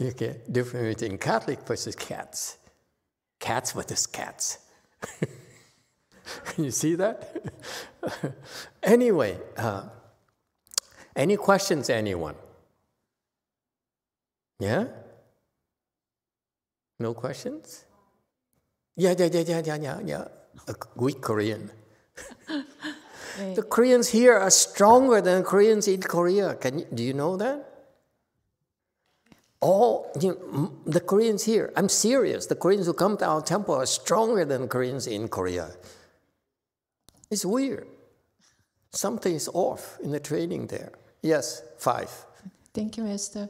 Okay, 0.00 0.40
difference 0.50 1.00
between 1.00 1.18
Catholic 1.18 1.60
versus 1.66 1.94
cats. 1.94 2.56
Cats 3.38 3.72
versus 3.72 4.06
cats. 4.06 4.58
you 6.56 6.70
see 6.70 6.94
that? 6.94 7.36
anyway, 8.82 9.36
uh, 9.56 9.88
any 11.14 11.36
questions, 11.36 11.90
anyone? 11.90 12.36
Yeah? 14.60 14.86
No 16.98 17.12
questions? 17.12 17.84
Yeah, 18.96 19.14
yeah, 19.18 19.28
yeah, 19.32 19.40
yeah, 19.40 19.62
yeah, 19.64 19.76
yeah, 19.76 20.00
yeah. 20.04 20.24
A 20.66 20.74
weak 20.96 21.20
Korean. 21.20 21.70
the 23.54 23.62
Koreans 23.62 24.08
here 24.08 24.36
are 24.36 24.50
stronger 24.50 25.20
than 25.20 25.44
Koreans 25.44 25.88
in 25.88 26.02
Korea. 26.02 26.54
Can 26.54 26.80
you, 26.80 26.86
do 26.92 27.02
you 27.02 27.14
know 27.14 27.36
that? 27.36 27.64
All 29.60 30.10
you 30.20 30.34
know, 30.34 30.72
the 30.86 31.00
Koreans 31.00 31.44
here, 31.44 31.72
I'm 31.76 31.88
serious. 31.88 32.46
The 32.46 32.54
Koreans 32.54 32.86
who 32.86 32.92
come 32.92 33.16
to 33.18 33.26
our 33.26 33.42
temple 33.42 33.74
are 33.74 33.86
stronger 33.86 34.44
than 34.44 34.68
Koreans 34.68 35.06
in 35.06 35.28
Korea. 35.28 35.70
It's 37.30 37.44
weird. 37.44 37.86
Something 38.90 39.34
is 39.34 39.48
off 39.52 39.98
in 40.02 40.10
the 40.12 40.20
training 40.20 40.68
there. 40.68 40.92
Yes, 41.22 41.62
five. 41.78 42.10
Thank 42.72 42.96
you, 42.96 43.04
Master. 43.04 43.48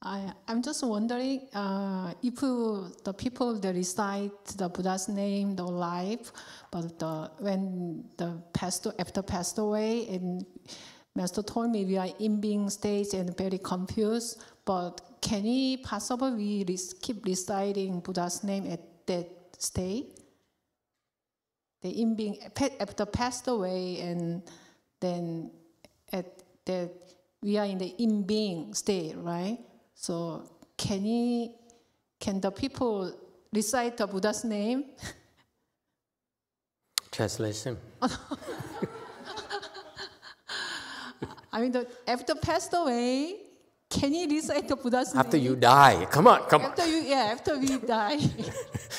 I, 0.00 0.32
I'm 0.46 0.62
just 0.62 0.86
wondering 0.86 1.48
uh, 1.52 2.14
if 2.22 2.36
the 2.36 3.14
people 3.16 3.58
that 3.58 3.74
recite 3.74 4.44
the 4.56 4.68
Buddha's 4.68 5.08
name, 5.08 5.56
the 5.56 5.64
life, 5.64 6.32
but 6.70 6.98
the, 7.00 7.30
when 7.40 8.04
the 8.16 8.40
pastor 8.52 8.92
after 8.98 9.22
passed 9.22 9.58
away, 9.58 10.06
and 10.08 10.46
Master 11.16 11.42
told 11.42 11.70
me 11.70 11.84
we 11.84 11.96
are 11.96 12.10
in 12.20 12.40
being 12.40 12.70
stage 12.70 13.12
and 13.12 13.36
very 13.36 13.58
confused. 13.58 14.40
But 14.64 15.00
can 15.20 15.42
he 15.42 15.78
possibly 15.78 16.64
re- 16.68 16.78
keep 17.02 17.26
reciting 17.26 17.98
Buddha's 17.98 18.44
name 18.44 18.70
at 18.70 18.80
that 19.06 19.28
state? 19.58 20.20
The 21.82 21.90
in 21.90 22.14
being 22.14 22.38
after 22.78 23.04
passed 23.04 23.48
away, 23.48 24.00
and 24.00 24.42
then 25.00 25.50
at 26.12 26.26
that 26.66 26.90
we 27.42 27.56
are 27.58 27.66
in 27.66 27.78
the 27.78 27.94
in 27.98 28.22
being 28.22 28.74
state, 28.74 29.16
right? 29.16 29.58
So 30.00 30.44
can 30.76 31.00
he, 31.00 31.50
can 32.20 32.40
the 32.40 32.52
people 32.52 33.12
recite 33.52 33.96
the 33.96 34.06
Buddha's 34.06 34.44
name? 34.44 34.84
Translation. 37.10 37.76
I 41.52 41.60
mean, 41.60 41.72
the, 41.72 41.88
after 42.06 42.36
passed 42.36 42.72
away, 42.74 43.38
can 43.90 44.12
he 44.12 44.26
recite 44.26 44.68
the 44.68 44.76
Buddha's 44.76 45.14
name? 45.14 45.20
After 45.20 45.36
name? 45.36 45.46
you 45.46 45.56
die, 45.56 46.06
come 46.12 46.28
on, 46.28 46.48
come 46.48 46.62
on. 46.62 46.70
After 46.70 46.86
you, 46.86 46.98
yeah, 46.98 47.30
after 47.32 47.58
we 47.58 47.76
die. 47.86 48.18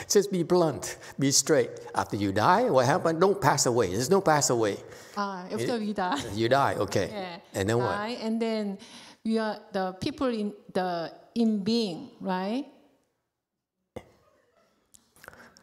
Just 0.10 0.34
be 0.34 0.44
blunt, 0.44 0.98
be 1.18 1.32
straight. 1.32 1.70
After 1.96 2.18
you 2.18 2.34
die, 2.34 2.70
what 2.70 2.86
happened? 2.86 3.22
Don't 3.22 3.40
pass 3.40 3.68
away. 3.68 3.94
There's 3.94 4.10
no 4.10 4.20
pass 4.20 4.50
away. 4.50 4.76
Ah, 5.16 5.46
after 5.50 5.78
we 5.78 5.94
die. 5.94 6.22
You 6.34 6.50
die, 6.50 6.76
okay. 6.76 7.08
Yeah. 7.10 7.38
And 7.54 7.70
then 7.70 7.78
what? 7.78 7.96
And 7.96 8.42
then 8.42 8.78
we 9.26 9.38
are 9.38 9.60
the 9.72 9.94
people 10.00 10.28
in 10.28 10.54
the 10.74 11.12
in 11.36 11.64
being, 11.64 12.10
right? 12.20 12.66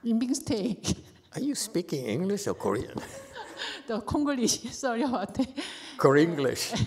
In 0.04 0.18
being 0.18 0.34
state. 0.34 0.94
Are 1.34 1.40
you 1.40 1.54
speaking 1.54 2.06
English 2.06 2.46
or 2.46 2.54
Korean? 2.54 2.96
the 3.86 4.00
Konglish, 4.00 4.72
sorry 4.72 5.02
about 5.02 5.34
that. 5.34 5.48
Korean 5.96 6.30
English. 6.30 6.72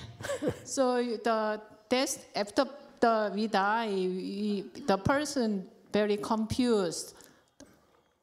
So 0.63 1.01
the 1.01 1.61
that's 1.89 2.19
after 2.35 2.65
the 2.99 3.31
we 3.33 3.47
die, 3.47 3.87
we, 3.89 4.65
the 4.85 4.97
person 4.97 5.65
very 5.91 6.17
confused, 6.17 7.15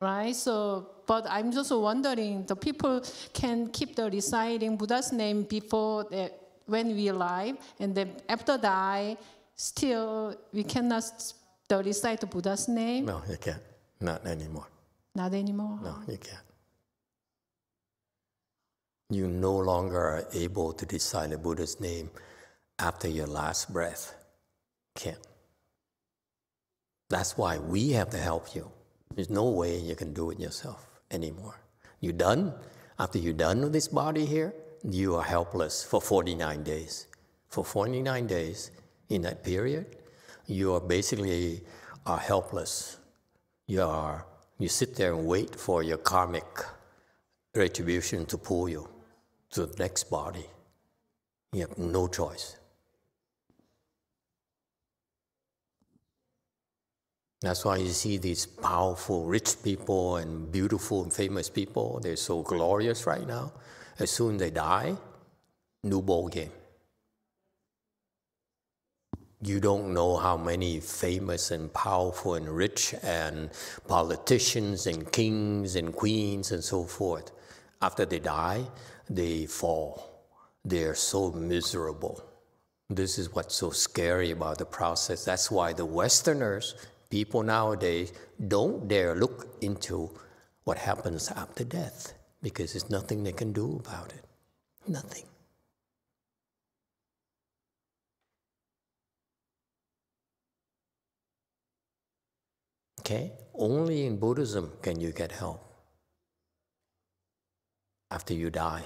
right? 0.01 0.35
So, 0.35 0.87
but 1.07 1.27
I'm 1.29 1.51
just 1.51 1.73
wondering, 1.73 2.45
the 2.47 2.55
people 2.55 3.03
can 3.33 3.69
keep 3.69 3.97
the 3.97 4.11
reciting 4.11 4.77
Buddha's 4.77 5.13
name 5.13 5.43
before 5.43 6.05
the, 6.05 6.31
when 6.67 6.95
we 6.95 7.09
alive, 7.09 7.57
and 7.81 7.95
then 7.95 8.17
after 8.29 8.59
die, 8.59 9.17
still 9.55 10.37
we 10.53 10.65
cannot 10.65 11.05
recite 11.71 12.21
the 12.21 12.27
Buddha's 12.27 12.69
name. 12.69 13.07
No, 13.07 13.23
you 13.29 13.37
can't. 13.37 13.63
Not 14.01 14.27
anymore. 14.27 14.67
Not 15.15 15.33
anymore. 15.33 15.79
No, 15.83 15.97
you 16.09 16.19
can't. 16.19 16.43
You 19.09 19.29
no 19.29 19.57
longer 19.57 19.99
are 19.99 20.25
able 20.35 20.73
to 20.73 20.87
recite 20.87 21.31
the 21.31 21.39
Buddha's 21.39 21.81
name 21.81 22.11
after 22.79 23.09
your 23.09 23.27
last 23.27 23.73
breath. 23.73 24.15
Can't. 24.95 25.19
That's 27.09 27.39
why 27.39 27.59
we 27.59 27.93
have 27.93 28.11
to 28.11 28.19
help 28.19 28.55
you. 28.55 28.71
There's 29.15 29.31
no 29.31 29.49
way 29.49 29.79
you 29.79 29.95
can 29.95 30.13
do 30.13 30.31
it 30.31 30.41
yourself 30.41 30.87
anymore. 31.11 31.61
You 32.01 32.13
done? 32.13 32.53
After 32.99 33.19
you're 33.19 33.33
done 33.33 33.61
with 33.63 33.73
this 33.73 33.89
body 33.89 34.27
here, 34.27 34.53
you 34.89 35.17
are 35.17 35.23
helpless 35.25 35.85
for 35.85 36.01
49 36.01 36.63
days. 36.63 37.07
For 37.49 37.65
49 37.65 38.27
days, 38.27 38.71
in 39.09 39.23
that 39.23 39.45
period, 39.45 39.97
you 40.47 40.75
are 40.75 40.81
basically 40.81 41.63
are 42.05 42.19
helpless. 42.19 42.99
You 43.67 43.83
are 43.83 44.27
you 44.59 44.69
sit 44.69 44.95
there 44.97 45.13
and 45.13 45.27
wait 45.27 45.55
for 45.55 45.83
your 45.83 45.99
karmic 45.99 46.47
retribution 47.55 48.25
to 48.27 48.39
pull 48.39 48.69
you 48.69 48.89
to 49.51 49.67
the 49.67 49.77
next 49.79 50.05
body. 50.05 50.47
You 51.53 51.63
have 51.63 51.77
no 51.77 52.09
choice. 52.09 52.57
That's 57.43 57.65
why 57.65 57.77
you 57.77 57.89
see 57.89 58.17
these 58.17 58.47
powerful, 58.47 59.27
rich 59.27 59.63
people 59.63 60.17
and 60.17 60.51
beautiful 60.51 61.03
and 61.03 61.13
famous 61.13 61.51
people. 61.51 62.01
They're 62.03 62.17
so 62.17 62.43
glorious 62.43 63.07
right 63.07 63.27
now. 63.27 63.53
As 63.99 64.11
soon 64.11 64.35
as 64.35 64.41
they 64.41 64.51
die, 64.51 64.95
new 65.83 66.03
ball 66.03 66.29
game. 66.29 66.53
You 69.43 69.61
don't 69.61 69.95
know 69.95 70.17
how 70.17 70.37
many 70.37 70.81
famous 70.81 71.51
and 71.51 71.73
powerful 71.73 72.35
and 72.35 72.49
rich 72.49 72.95
and 73.03 73.51
politicians 73.87 74.87
and 74.87 75.11
kings 75.13 75.77
and 75.77 75.95
queens 75.95 76.53
and 76.53 76.63
so 76.63 76.85
forth. 76.85 77.31
After 77.81 78.05
they 78.05 78.19
die, 78.19 78.65
they 79.09 79.47
fall. 79.47 80.25
They 80.65 80.83
are 80.85 80.95
so 80.95 81.33
miserable. 81.33 82.23
This 82.91 83.19
is 83.19 83.35
what's 83.35 83.55
so 83.55 83.71
scary 83.71 84.31
about 84.31 84.59
the 84.59 84.67
process. 84.67 85.25
That's 85.25 85.51
why 85.51 85.73
the 85.73 85.87
Westerners, 85.87 86.75
people 87.09 87.43
nowadays, 87.43 88.13
don't 88.49 88.89
dare 88.89 89.15
look 89.15 89.57
into 89.61 90.11
what 90.65 90.79
happens 90.79 91.31
after 91.31 91.65
death 91.65 92.16
because 92.43 92.73
there's 92.73 92.91
nothing 92.91 93.25
they 93.25 93.33
can 93.33 93.53
do 93.53 93.83
about 93.85 94.13
it. 94.13 94.25
Nothing. 94.87 95.25
Okay? 103.01 103.33
Only 103.55 104.07
in 104.07 104.19
Buddhism 104.19 104.73
can 104.83 105.01
you 105.01 105.13
get 105.13 105.33
help 105.33 105.63
after 108.11 108.35
you 108.35 108.51
die. 108.51 108.85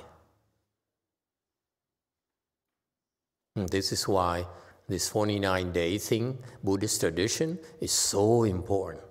And 3.57 3.69
this 3.69 3.93
is 3.93 4.07
why 4.07 4.47
this 4.89 5.09
49 5.09 5.73
day 5.73 5.99
thing, 5.99 6.39
Buddhist 6.63 7.01
tradition, 7.01 7.59
is 7.81 7.93
so 7.93 8.45
important. 8.45 9.05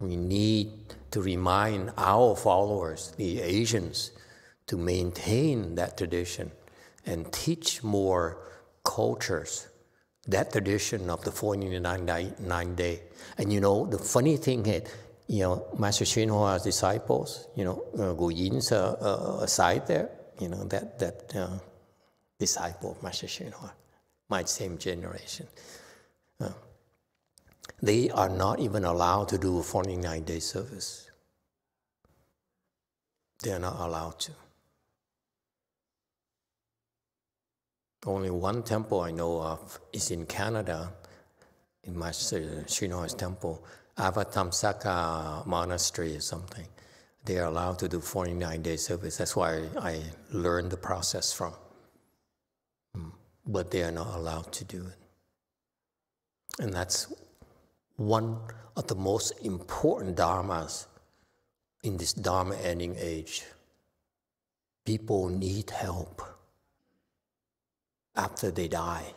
We 0.00 0.16
need 0.16 0.94
to 1.12 1.22
remind 1.22 1.92
our 1.96 2.34
followers, 2.34 3.12
the 3.16 3.40
Asians, 3.40 4.10
to 4.66 4.76
maintain 4.76 5.74
that 5.76 5.96
tradition 5.96 6.50
and 7.06 7.32
teach 7.32 7.82
more 7.82 8.38
cultures 8.84 9.68
that 10.26 10.52
tradition 10.52 11.10
of 11.10 11.24
the 11.24 11.32
49 11.32 12.06
day. 12.76 13.02
And 13.38 13.52
you 13.52 13.60
know, 13.60 13.86
the 13.86 13.98
funny 13.98 14.36
thing 14.36 14.66
is, 14.66 14.88
you 15.26 15.42
know, 15.42 15.66
Master 15.78 16.04
Hua's 16.04 16.62
disciples, 16.62 17.48
you 17.56 17.64
know, 17.64 17.84
uh, 17.98 18.12
Gu 18.12 18.30
Yin's 18.30 18.72
uh, 18.72 18.92
uh, 18.92 19.46
side 19.46 19.86
there, 19.86 20.10
you 20.38 20.48
know, 20.48 20.64
that, 20.64 20.98
that 20.98 21.36
uh, 21.36 21.58
disciple 22.38 22.92
of 22.92 23.02
Master 23.02 23.26
Hua, 23.26 23.72
my 24.28 24.44
same 24.44 24.78
generation. 24.78 25.46
Uh, 26.40 26.50
they 27.82 28.10
are 28.10 28.28
not 28.28 28.60
even 28.60 28.84
allowed 28.84 29.28
to 29.28 29.38
do 29.38 29.58
a 29.58 29.62
49 29.62 30.22
day 30.22 30.38
service. 30.38 31.10
They 33.42 33.52
are 33.52 33.58
not 33.58 33.80
allowed 33.80 34.20
to. 34.20 34.32
Only 38.06 38.30
one 38.30 38.62
temple 38.62 39.00
I 39.00 39.10
know 39.10 39.40
of 39.40 39.80
is 39.92 40.10
in 40.10 40.26
Canada, 40.26 40.92
in 41.84 41.94
Hsuan 41.94 42.90
Hua's 42.90 43.14
temple, 43.14 43.64
Avatamsaka 43.98 45.44
Monastery 45.46 46.16
or 46.16 46.20
something. 46.20 46.66
They 47.24 47.38
are 47.38 47.46
allowed 47.46 47.78
to 47.80 47.88
do 47.88 48.00
49 48.00 48.62
day 48.62 48.76
service. 48.76 49.16
That's 49.16 49.36
why 49.36 49.62
I 49.80 50.02
learned 50.32 50.70
the 50.70 50.76
process 50.76 51.32
from. 51.32 51.54
Hmm. 52.94 53.10
But 53.46 53.70
they 53.70 53.82
are 53.82 53.92
not 53.92 54.14
allowed 54.14 54.52
to 54.52 54.64
do 54.64 54.86
it. 54.86 54.98
And 56.62 56.72
that's 56.72 57.12
one 57.96 58.38
of 58.76 58.86
the 58.86 58.94
most 58.94 59.32
important 59.42 60.16
dharmas 60.16 60.86
in 61.82 61.96
this 61.96 62.12
dharma 62.12 62.56
ending 62.56 62.96
age. 62.98 63.44
People 64.84 65.28
need 65.28 65.70
help 65.70 66.22
after 68.16 68.50
they 68.50 68.68
die. 68.68 69.14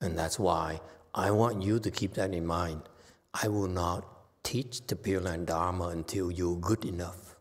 And 0.00 0.18
that's 0.18 0.38
why 0.38 0.80
I 1.14 1.30
want 1.30 1.62
you 1.62 1.78
to 1.78 1.90
keep 1.90 2.14
that 2.14 2.32
in 2.34 2.46
mind. 2.46 2.82
I 3.34 3.48
will 3.48 3.68
not 3.68 4.04
teach 4.42 4.86
the 4.86 4.96
Pure 4.96 5.22
Land 5.22 5.46
Dharma 5.46 5.88
until 5.88 6.30
you're 6.30 6.56
good 6.56 6.84
enough. 6.84 7.36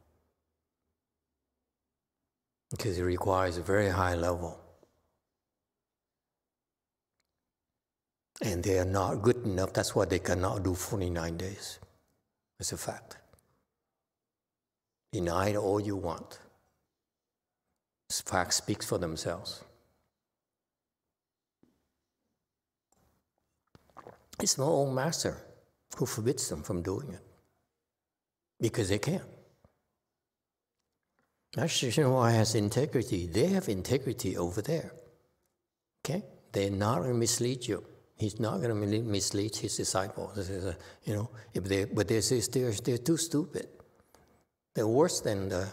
Because 2.70 2.98
it 2.98 3.04
requires 3.04 3.58
a 3.58 3.62
very 3.62 3.90
high 3.90 4.16
level. 4.16 4.61
And 8.42 8.64
they 8.64 8.80
are 8.80 8.86
not 8.86 9.22
good 9.22 9.46
enough. 9.46 9.74
That's 9.74 9.96
why 9.96 10.06
they 10.06 10.20
cannot 10.20 10.64
do 10.64 10.74
49 10.74 11.38
days. 11.38 11.80
It's 12.60 12.72
a 12.72 12.78
fact. 12.78 13.18
Deny 15.12 15.56
all 15.56 15.80
you 15.80 15.96
want. 15.96 16.40
This 18.10 18.22
fact 18.22 18.54
speaks 18.54 18.86
for 18.86 18.98
themselves. 18.98 19.64
It's 24.42 24.58
my 24.58 24.66
own 24.66 24.96
master 24.96 25.38
who 25.96 26.06
forbids 26.06 26.50
them 26.50 26.64
from 26.64 26.82
doing 26.82 27.12
it 27.12 27.22
because 28.60 28.90
they 28.90 29.00
can't. 29.00 29.24
Master 31.56 31.88
Hsuan 31.88 32.06
Hua 32.06 32.32
has 32.32 32.56
integrity. 32.56 33.28
They 33.28 33.48
have 33.48 33.68
integrity 33.68 34.38
over 34.38 34.62
there. 34.62 34.92
Okay? 36.04 36.24
They're 36.52 36.72
not 36.72 37.00
going 37.00 37.12
to 37.12 37.18
mislead 37.18 37.68
you. 37.68 37.84
He's 38.22 38.40
not 38.40 38.62
going 38.62 38.70
to 38.70 39.02
mislead 39.02 39.56
his 39.56 39.78
disciples. 39.78 40.48
You 41.06 41.16
know, 41.16 41.30
if 41.56 41.64
they, 41.64 41.86
but 41.86 42.08
they're, 42.08 42.22
they're, 42.22 42.72
they're 42.72 42.98
too 43.00 43.18
stupid. 43.18 43.68
They're 44.76 44.88
worse 44.88 45.22
than, 45.22 45.50
the, 45.50 45.68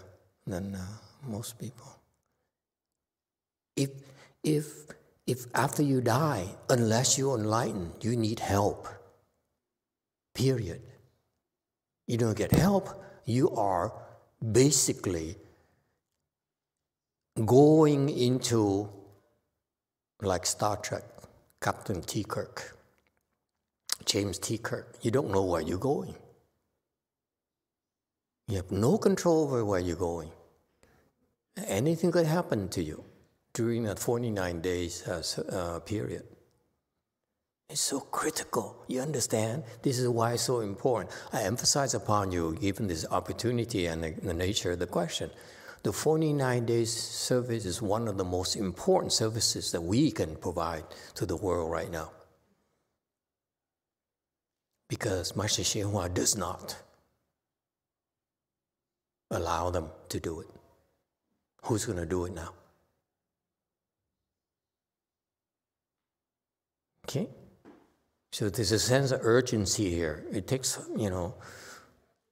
than 0.46 0.74
uh, 0.74 0.80
most 1.26 1.58
people. 1.58 1.87
If, 3.76 3.90
if, 4.42 4.64
if 5.26 5.44
after 5.54 5.82
you 5.82 6.00
die, 6.00 6.46
unless 6.70 7.18
you're 7.18 7.38
enlightened, 7.38 7.92
you 8.00 8.16
need 8.16 8.40
help, 8.40 8.88
period. 10.34 10.80
You 12.06 12.16
don't 12.16 12.34
get 12.34 12.50
help, 12.52 12.88
you 13.26 13.50
are 13.50 13.92
basically 14.40 15.37
going 17.44 18.08
into 18.08 18.88
like 20.22 20.46
Star 20.46 20.78
Trek, 20.78 21.04
Captain 21.61 22.03
T. 22.03 22.25
Kirk, 22.25 22.77
James 24.05 24.38
T. 24.38 24.59
Kirk. 24.59 24.97
You 25.03 25.11
don't 25.11 25.31
know 25.31 25.44
where 25.44 25.61
you're 25.61 25.79
going. 25.79 26.14
You 28.47 28.57
have 28.57 28.71
no 28.71 28.97
control 28.97 29.44
over 29.44 29.64
where 29.64 29.81
you're 29.81 29.97
going. 29.97 30.31
Anything 31.66 32.12
could 32.12 32.27
happen 32.27 32.68
to 32.71 32.83
you 32.83 33.05
during 33.53 33.83
that 33.85 33.99
49 33.99 34.61
days 34.61 35.07
uh, 35.07 35.81
period. 35.81 36.23
It's 37.68 37.83
so 37.83 38.01
critical. 38.01 38.83
You 38.87 39.03
understand? 39.03 39.64
This 39.83 39.99
is 39.99 40.09
why 40.09 40.33
it's 40.33 40.44
so 40.44 40.61
important. 40.61 41.14
I 41.33 41.42
emphasize 41.42 41.92
upon 41.92 42.33
you, 42.33 42.57
given 42.59 42.87
this 42.87 43.05
opportunity 43.11 43.87
and 43.87 44.03
the, 44.03 44.12
the 44.23 44.33
nature 44.33 44.73
of 44.73 44.79
the 44.79 44.87
question. 44.87 45.31
The 45.83 45.93
49 45.93 46.67
days 46.67 46.93
service 46.93 47.64
is 47.64 47.81
one 47.81 48.09
of 48.09 48.17
the 48.17 48.25
most 48.25 48.57
important 48.57 49.12
services 49.12 49.73
that 49.73 49.81
we 49.81 50.11
can 50.11 50.37
provide 50.37 50.85
to 51.14 51.25
the 51.27 51.37
world 51.37 51.71
right 51.71 51.91
now. 51.91 52.11
Because 54.88 55.37
Master 55.37 55.62
Hsuan 55.62 55.91
Hua 55.91 56.09
does 56.09 56.37
not 56.37 56.77
allow 59.31 59.71
them 59.71 59.88
to 60.09 60.19
do 60.19 60.41
it. 60.41 60.49
Who's 61.64 61.85
going 61.85 61.99
to 61.99 62.07
do 62.07 62.25
it 62.25 62.35
now? 62.35 62.53
Okay? 67.05 67.29
So 68.33 68.51
there's 68.51 68.73
a 68.73 68.79
sense 68.79 69.11
of 69.11 69.21
urgency 69.23 69.91
here. 69.91 70.25
It 70.31 70.47
takes, 70.47 70.79
you 70.97 71.11
know, 71.11 71.35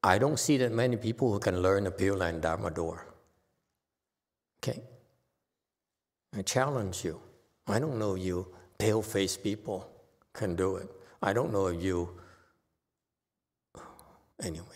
I 0.03 0.19
don't 0.19 0.39
see 0.39 0.57
that 0.59 0.73
many 0.73 0.97
people 0.97 1.33
who 1.33 1.39
can 1.39 1.61
learn 1.61 1.85
the 1.85 1.91
Pure 1.91 2.19
Land 2.19 2.43
Dharma 2.43 2.71
door. 2.71 3.07
Okay? 4.66 4.83
I 6.37 6.42
challenge 6.42 7.05
you. 7.05 7.20
I 7.66 7.79
don't 7.79 7.98
know 7.98 8.14
you 8.14 8.48
pale 8.79 9.02
faced 9.02 9.42
people 9.42 9.88
can 10.33 10.55
do 10.55 10.76
it. 10.76 10.88
I 11.22 11.33
don't 11.33 11.52
know 11.52 11.68
if 11.68 11.83
you. 11.83 12.11
Anyway. 14.42 14.66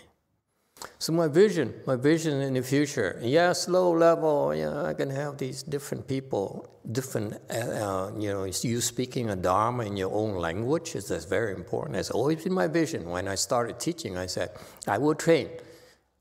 So 0.98 1.12
my 1.12 1.28
vision, 1.28 1.74
my 1.86 1.96
vision 1.96 2.40
in 2.40 2.54
the 2.54 2.62
future, 2.62 3.20
yes, 3.22 3.68
low 3.68 3.90
level, 3.90 4.54
yeah, 4.54 4.82
I 4.84 4.94
can 4.94 5.10
have 5.10 5.36
these 5.36 5.62
different 5.62 6.06
people, 6.06 6.70
different, 6.92 7.34
uh, 7.50 7.54
uh 7.54 8.12
you 8.18 8.32
know, 8.32 8.44
you 8.44 8.80
speaking 8.80 9.28
a 9.28 9.36
Dharma 9.36 9.84
in 9.84 9.96
your 9.96 10.12
own 10.12 10.36
language 10.36 10.94
is 10.94 11.08
that's 11.08 11.26
very 11.26 11.52
important. 11.54 11.96
That's 11.96 12.10
always 12.10 12.44
been 12.44 12.54
my 12.54 12.66
vision. 12.66 13.10
When 13.10 13.28
I 13.28 13.34
started 13.34 13.78
teaching, 13.78 14.16
I 14.16 14.26
said, 14.26 14.50
I 14.86 14.96
will 14.96 15.14
train 15.14 15.48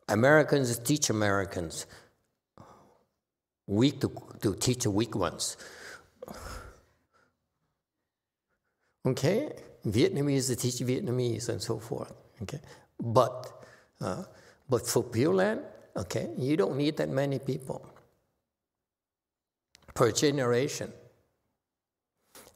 Americans 0.09 0.77
teach 0.79 1.09
Americans, 1.09 1.85
weak 3.69 4.01
to, 4.01 4.11
to 4.41 4.55
teach 4.55 4.87
weak 4.87 5.15
ones. 5.15 5.55
Okay? 9.05 9.51
Vietnamese 9.85 10.47
to 10.47 10.55
teach 10.55 10.75
Vietnamese 10.75 11.49
and 11.49 11.61
so 11.61 11.79
forth. 11.79 12.11
Okay? 12.41 12.59
But 12.99 13.65
uh, 14.01 14.23
but 14.69 14.87
for 14.87 15.03
Pure 15.03 15.33
Land, 15.33 15.61
okay, 15.95 16.29
you 16.37 16.55
don't 16.55 16.77
need 16.77 16.97
that 16.97 17.09
many 17.09 17.39
people 17.39 17.85
per 19.93 20.11
generation. 20.11 20.93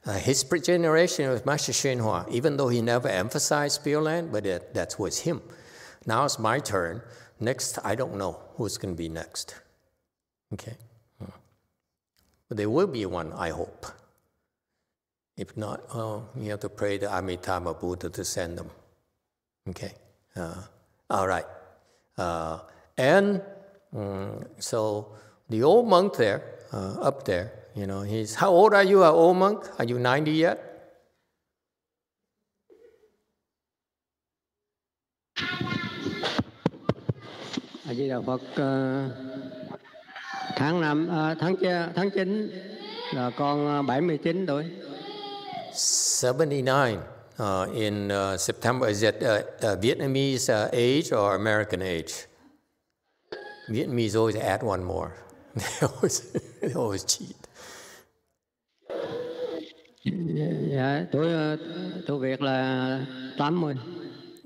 Uh, 0.05 0.13
his 0.13 0.43
generation 0.43 1.29
was 1.29 1.45
Master 1.45 1.95
Hua, 1.97 2.25
even 2.29 2.57
though 2.57 2.67
he 2.67 2.81
never 2.81 3.07
emphasized 3.07 3.83
Pure 3.83 4.01
Land, 4.01 4.31
but 4.31 4.45
it, 4.45 4.73
that 4.73 4.95
was 4.99 5.19
him. 5.19 5.41
Now 6.05 6.25
it's 6.25 6.37
my 6.37 6.59
turn. 6.59 7.01
Next, 7.39 7.79
I 7.83 7.95
don't 7.95 8.15
know 8.15 8.39
who's 8.55 8.77
going 8.77 8.93
to 8.93 8.97
be 8.97 9.09
next. 9.09 9.55
Okay? 10.53 10.75
There 12.53 12.69
will 12.69 12.87
be 12.87 13.05
one, 13.05 13.33
I 13.33 13.49
hope. 13.49 13.85
If 15.35 15.57
not, 15.57 15.81
oh, 15.93 16.29
you 16.35 16.51
have 16.51 16.59
to 16.61 16.69
pray 16.69 16.97
the 16.99 17.11
Amitabha 17.11 17.73
Buddha 17.73 18.09
to 18.09 18.23
send 18.23 18.57
them. 18.57 18.69
Okay? 19.69 19.93
Uh, 20.35 20.61
all 21.09 21.27
right. 21.27 21.45
Uh, 22.17 22.59
and 22.97 23.41
um, 23.95 24.45
so 24.59 25.13
the 25.49 25.63
old 25.63 25.87
monk 25.87 26.15
there, 26.17 26.59
uh, 26.71 27.01
up 27.01 27.25
there, 27.25 27.51
you 27.75 27.87
know, 27.87 28.01
he's, 28.01 28.35
how 28.35 28.51
old 28.51 28.73
are 28.73 28.83
you, 28.83 29.03
an 29.03 29.09
old 29.09 29.37
monk? 29.37 29.67
Are 29.79 29.85
you 29.85 29.97
90 29.97 30.31
yet? 30.31 30.69
A 37.85 38.21
uh, 38.61 39.09
tháng 40.55 40.81
năm 40.81 41.07
uh, 41.07 41.37
tháng 41.39 41.55
tháng 41.95 42.09
9 42.11 42.49
là 43.13 43.31
con 43.37 43.85
79 43.87 44.45
tuổi. 44.45 44.65
79 45.73 46.99
uh, 47.39 47.67
in 47.73 48.09
uh, 48.09 48.37
September. 48.37 48.87
Is 48.87 49.03
it 49.03 49.21
uh, 49.21 49.41
uh 49.61 49.75
Vietnamese 49.81 50.49
uh, 50.49 50.69
age 50.73 51.11
or 51.11 51.35
American 51.35 51.81
age? 51.81 52.27
Vietnamese 53.69 54.15
always 54.15 54.35
add 54.35 54.63
one 54.63 54.83
more. 54.83 55.11
they 55.55 55.87
always, 55.87 56.21
they 56.61 56.73
always 56.73 57.03
cheat. 57.05 57.35
Yeah, 60.03 61.05
tuổi 61.11 61.27
tuổi 62.07 62.19
Việt 62.19 62.41
là 62.41 63.05
80. 63.37 63.77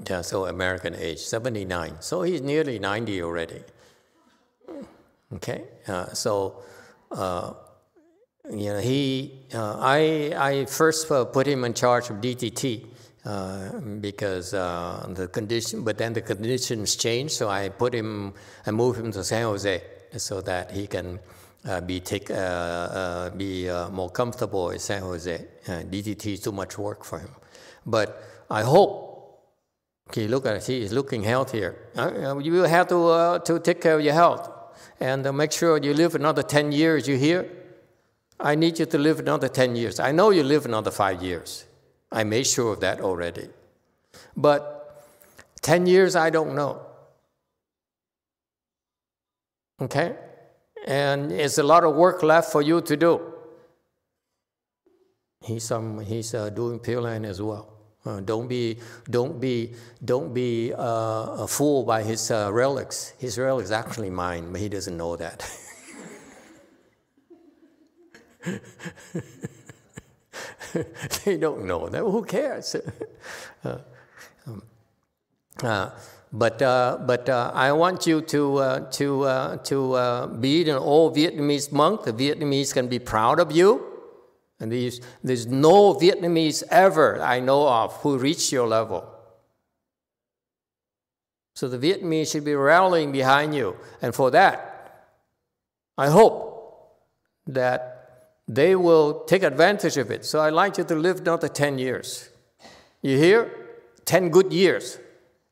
Yeah, 0.09 0.21
so 0.21 0.45
American 0.45 0.93
age, 0.93 1.19
79. 1.19 1.91
So 2.01 2.21
he's 2.21 2.41
nearly 2.41 2.79
90 2.79 3.21
already. 3.21 3.61
Okay, 5.33 5.63
uh, 5.87 6.13
so 6.13 6.61
uh, 7.11 7.53
you 8.49 8.71
know, 8.71 8.79
he, 8.79 9.45
uh, 9.53 9.77
I, 9.79 10.33
I 10.37 10.65
first 10.65 11.11
uh, 11.11 11.25
put 11.25 11.47
him 11.47 11.65
in 11.65 11.73
charge 11.73 12.09
of 12.09 12.17
DTT 12.17 12.85
uh, 13.25 13.79
because 13.99 14.53
uh, 14.53 15.05
the 15.09 15.27
condition, 15.27 15.83
but 15.83 15.97
then 15.97 16.13
the 16.13 16.21
conditions 16.21 16.95
changed, 16.95 17.33
so 17.33 17.49
I 17.49 17.67
put 17.67 17.93
him, 17.93 18.33
I 18.65 18.71
moved 18.71 18.99
him 18.99 19.11
to 19.11 19.23
San 19.23 19.43
Jose 19.43 19.83
so 20.15 20.39
that 20.41 20.71
he 20.71 20.87
can 20.87 21.19
be 21.85 21.99
take, 21.99 22.27
be 22.27 23.69
more 23.91 24.09
comfortable 24.09 24.69
in 24.69 24.79
San 24.79 25.01
Jose. 25.01 25.45
DTT 25.65 26.33
is 26.33 26.39
too 26.39 26.53
much 26.53 26.77
work 26.77 27.03
for 27.03 27.19
him, 27.19 27.31
but 27.85 28.23
I 28.49 28.61
hope. 28.61 29.03
Okay, 30.07 30.29
look 30.29 30.45
at 30.45 30.55
it. 30.55 30.65
He 30.65 30.81
is 30.83 30.93
looking 30.93 31.21
healthier. 31.21 31.75
you 32.41 32.53
will 32.53 32.67
have 32.67 32.87
to 32.87 33.41
to 33.43 33.59
take 33.59 33.81
care 33.81 33.95
of 33.95 34.01
your 34.01 34.13
health 34.13 34.56
and 34.99 35.31
make 35.35 35.51
sure 35.51 35.77
you 35.77 35.93
live 35.93 36.15
another 36.15 36.43
ten 36.43 36.71
years. 36.71 37.07
You 37.07 37.17
hear? 37.17 37.49
I 38.39 38.55
need 38.55 38.77
you 38.77 38.85
to 38.85 38.97
live 38.97 39.19
another 39.19 39.47
10 39.47 39.75
years. 39.75 39.99
I 39.99 40.11
know 40.11 40.29
you 40.29 40.43
live 40.43 40.65
another 40.65 40.91
five 40.91 41.23
years. 41.23 41.65
I 42.11 42.23
made 42.23 42.45
sure 42.45 42.73
of 42.73 42.79
that 42.81 43.01
already. 43.01 43.49
But 44.35 45.03
10 45.61 45.87
years, 45.87 46.15
I 46.15 46.29
don't 46.29 46.55
know. 46.55 46.81
Okay? 49.81 50.15
And 50.85 51.31
it's 51.31 51.57
a 51.57 51.63
lot 51.63 51.83
of 51.83 51.95
work 51.95 52.23
left 52.23 52.51
for 52.51 52.61
you 52.61 52.81
to 52.81 52.95
do. 52.95 53.33
He's, 55.41 55.71
um, 55.71 55.99
he's 55.99 56.33
uh, 56.33 56.49
doing 56.49 56.79
Pure 56.79 57.07
as 57.07 57.41
well. 57.41 57.76
Uh, 58.07 58.21
don't 58.21 58.47
be, 58.47 58.77
don't 59.09 59.37
be, 59.39 59.73
don't 60.05 60.33
be 60.33 60.73
uh, 60.73 61.45
fooled 61.45 61.85
by 61.85 62.01
his 62.03 62.31
uh, 62.31 62.49
relics. 62.53 63.13
His 63.17 63.37
relics 63.37 63.69
actually 63.69 64.09
mine, 64.09 64.53
but 64.53 64.61
he 64.61 64.69
doesn't 64.69 64.95
know 64.95 65.17
that. 65.17 65.45
they 71.25 71.35
don't 71.37 71.65
know. 71.65 71.89
That. 71.89 71.99
Who 71.99 72.23
cares? 72.23 72.77
uh, 73.65 73.79
um, 74.45 74.63
uh, 75.61 75.89
but 76.31 76.61
uh, 76.61 76.99
but 77.05 77.27
I 77.29 77.73
want 77.73 78.07
you 78.07 78.21
to 78.21 78.87
to 78.91 79.59
to 79.63 80.37
be 80.39 80.69
an 80.69 80.77
old 80.77 81.13
Vietnamese 81.15 81.73
monk. 81.73 82.03
The 82.03 82.13
Vietnamese 82.13 82.73
can 82.73 82.87
be 82.87 82.99
proud 82.99 83.41
of 83.41 83.51
you. 83.51 83.86
And 84.59 84.71
there's, 84.71 85.01
there's 85.23 85.45
no 85.45 85.93
Vietnamese 85.93 86.63
ever 86.71 87.21
I 87.21 87.39
know 87.39 87.67
of 87.67 87.93
who 87.97 88.17
reached 88.17 88.51
your 88.51 88.67
level. 88.67 89.07
So 91.53 91.67
the 91.67 91.77
Vietnamese 91.77 92.31
should 92.31 92.45
be 92.45 92.55
rallying 92.55 93.11
behind 93.11 93.55
you. 93.55 93.77
And 94.01 94.13
for 94.13 94.31
that, 94.31 95.13
I 95.97 96.09
hope 96.09 96.47
that 97.47 97.97
they 98.47 98.75
will 98.75 99.23
take 99.25 99.43
advantage 99.43 99.97
of 99.97 100.11
it. 100.11 100.25
So 100.25 100.39
I'd 100.39 100.53
like 100.53 100.77
you 100.77 100.83
to 100.85 100.95
live 100.95 101.19
another 101.19 101.47
10 101.47 101.79
years. 101.79 102.29
You 103.01 103.17
hear? 103.17 103.51
10 104.05 104.29
good 104.29 104.53
years. 104.53 104.99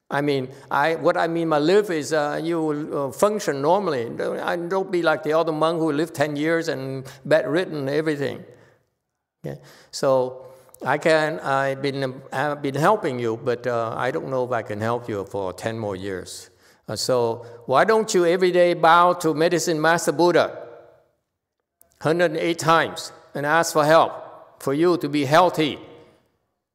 I 0.09 0.21
mean, 0.21 0.49
I, 0.69 0.95
what 0.95 1.17
I 1.17 1.27
mean 1.27 1.49
by 1.49 1.57
live 1.57 1.89
is 1.89 2.13
uh, 2.13 2.39
you 2.41 2.61
will 2.61 3.07
uh, 3.07 3.11
function 3.11 3.61
normally. 3.61 4.09
Don't, 4.09 4.69
don't 4.69 4.91
be 4.91 5.01
like 5.01 5.23
the 5.23 5.33
other 5.33 5.51
monk 5.51 5.79
who 5.79 5.91
lived 5.91 6.13
10 6.13 6.35
years 6.35 6.67
and 6.67 7.05
bedridden 7.25 7.79
and 7.79 7.89
everything. 7.89 8.43
Okay? 9.45 9.59
So 9.91 10.45
I 10.85 10.97
can, 10.97 11.39
I've 11.39 11.81
been, 11.81 12.21
I've 12.31 12.61
been 12.61 12.75
helping 12.75 13.19
you, 13.19 13.39
but 13.43 13.65
uh, 13.67 13.93
I 13.95 14.11
don't 14.11 14.29
know 14.29 14.43
if 14.43 14.51
I 14.51 14.61
can 14.61 14.81
help 14.81 15.07
you 15.07 15.25
for 15.25 15.53
10 15.53 15.77
more 15.79 15.95
years. 15.95 16.49
Uh, 16.87 16.95
so 16.95 17.45
why 17.65 17.83
don't 17.83 18.13
you 18.13 18.25
every 18.25 18.51
day 18.51 18.73
bow 18.73 19.13
to 19.13 19.33
Medicine 19.33 19.81
Master 19.81 20.11
Buddha 20.11 20.67
108 22.01 22.59
times 22.59 23.11
and 23.33 23.45
ask 23.45 23.73
for 23.73 23.85
help 23.85 24.61
for 24.61 24.73
you 24.73 24.97
to 24.97 25.09
be 25.09 25.25
healthy 25.25 25.79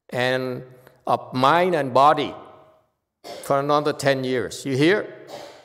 and 0.09 0.63
of 1.07 1.33
mind 1.33 1.75
and 1.75 1.93
body 1.93 2.33
for 3.43 3.59
another 3.59 3.93
10 3.93 4.23
years. 4.23 4.65
You 4.65 4.75
hear? 4.75 5.15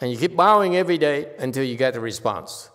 And 0.01 0.11
you 0.11 0.19
keep 0.19 0.37
bowing 0.37 0.77
every 0.77 0.99
day 0.99 1.29
until 1.39 1.65
you 1.65 1.77
get 1.77 1.97
a 1.97 2.01
response. 2.01 2.71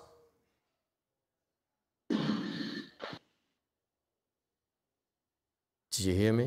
Did 5.91 6.08
you 6.08 6.21
hear 6.21 6.34
me? 6.34 6.45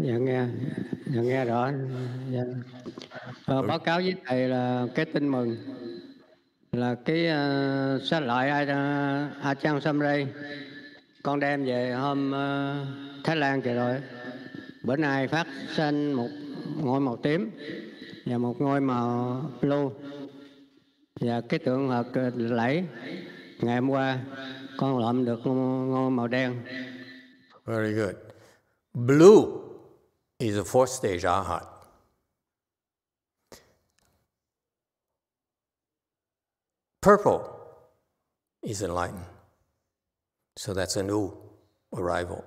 Dạ 0.00 0.18
nghe, 0.18 0.46
dạ 1.06 1.22
nghe 1.22 1.44
rõ. 1.44 1.70
Dạ. 2.30 2.42
Và 3.46 3.62
báo 3.62 3.78
cáo 3.78 4.00
với 4.00 4.14
thầy 4.26 4.48
là 4.48 4.86
cái 4.94 5.04
tin 5.04 5.28
mừng 5.28 5.56
là 6.72 6.94
cái 6.94 7.26
uh, 7.26 8.02
sách 8.02 8.22
lợi 8.22 8.48
A, 8.48 9.30
A 9.42 9.54
Chan 9.54 9.80
Samray 9.80 10.26
con 11.22 11.40
đem 11.40 11.64
về 11.64 11.92
hôm 11.92 12.30
uh, 12.30 13.24
Thái 13.24 13.36
Lan 13.36 13.62
trời 13.62 13.74
rồi 13.74 13.96
bữa 14.82 14.96
nay 14.96 15.28
phát 15.28 15.46
sinh 15.76 16.12
một 16.12 16.28
ngôi 16.82 17.00
màu 17.00 17.16
tím 17.16 17.50
và 18.26 18.38
một 18.38 18.60
ngôi 18.60 18.80
màu 18.80 19.42
blue 19.62 19.88
và 21.20 21.40
cái 21.40 21.58
tượng 21.58 21.88
hợp 21.88 22.06
lẫy 22.36 22.84
ngày 23.60 23.74
hôm 23.74 23.88
qua 23.88 24.18
con 24.76 24.98
lượm 24.98 25.24
được 25.24 25.40
ngôi 25.46 26.10
màu 26.10 26.28
đen 26.28 26.54
Very 27.68 27.92
good. 27.92 28.16
Blue 28.94 29.62
is 30.40 30.56
a 30.56 30.64
fourth 30.64 30.88
stage 30.88 31.24
arhat. 31.24 31.66
Purple 37.02 37.44
is 38.62 38.80
enlightened. 38.80 39.26
So 40.56 40.72
that's 40.72 40.96
a 40.96 41.02
new 41.02 41.36
arrival. 41.94 42.42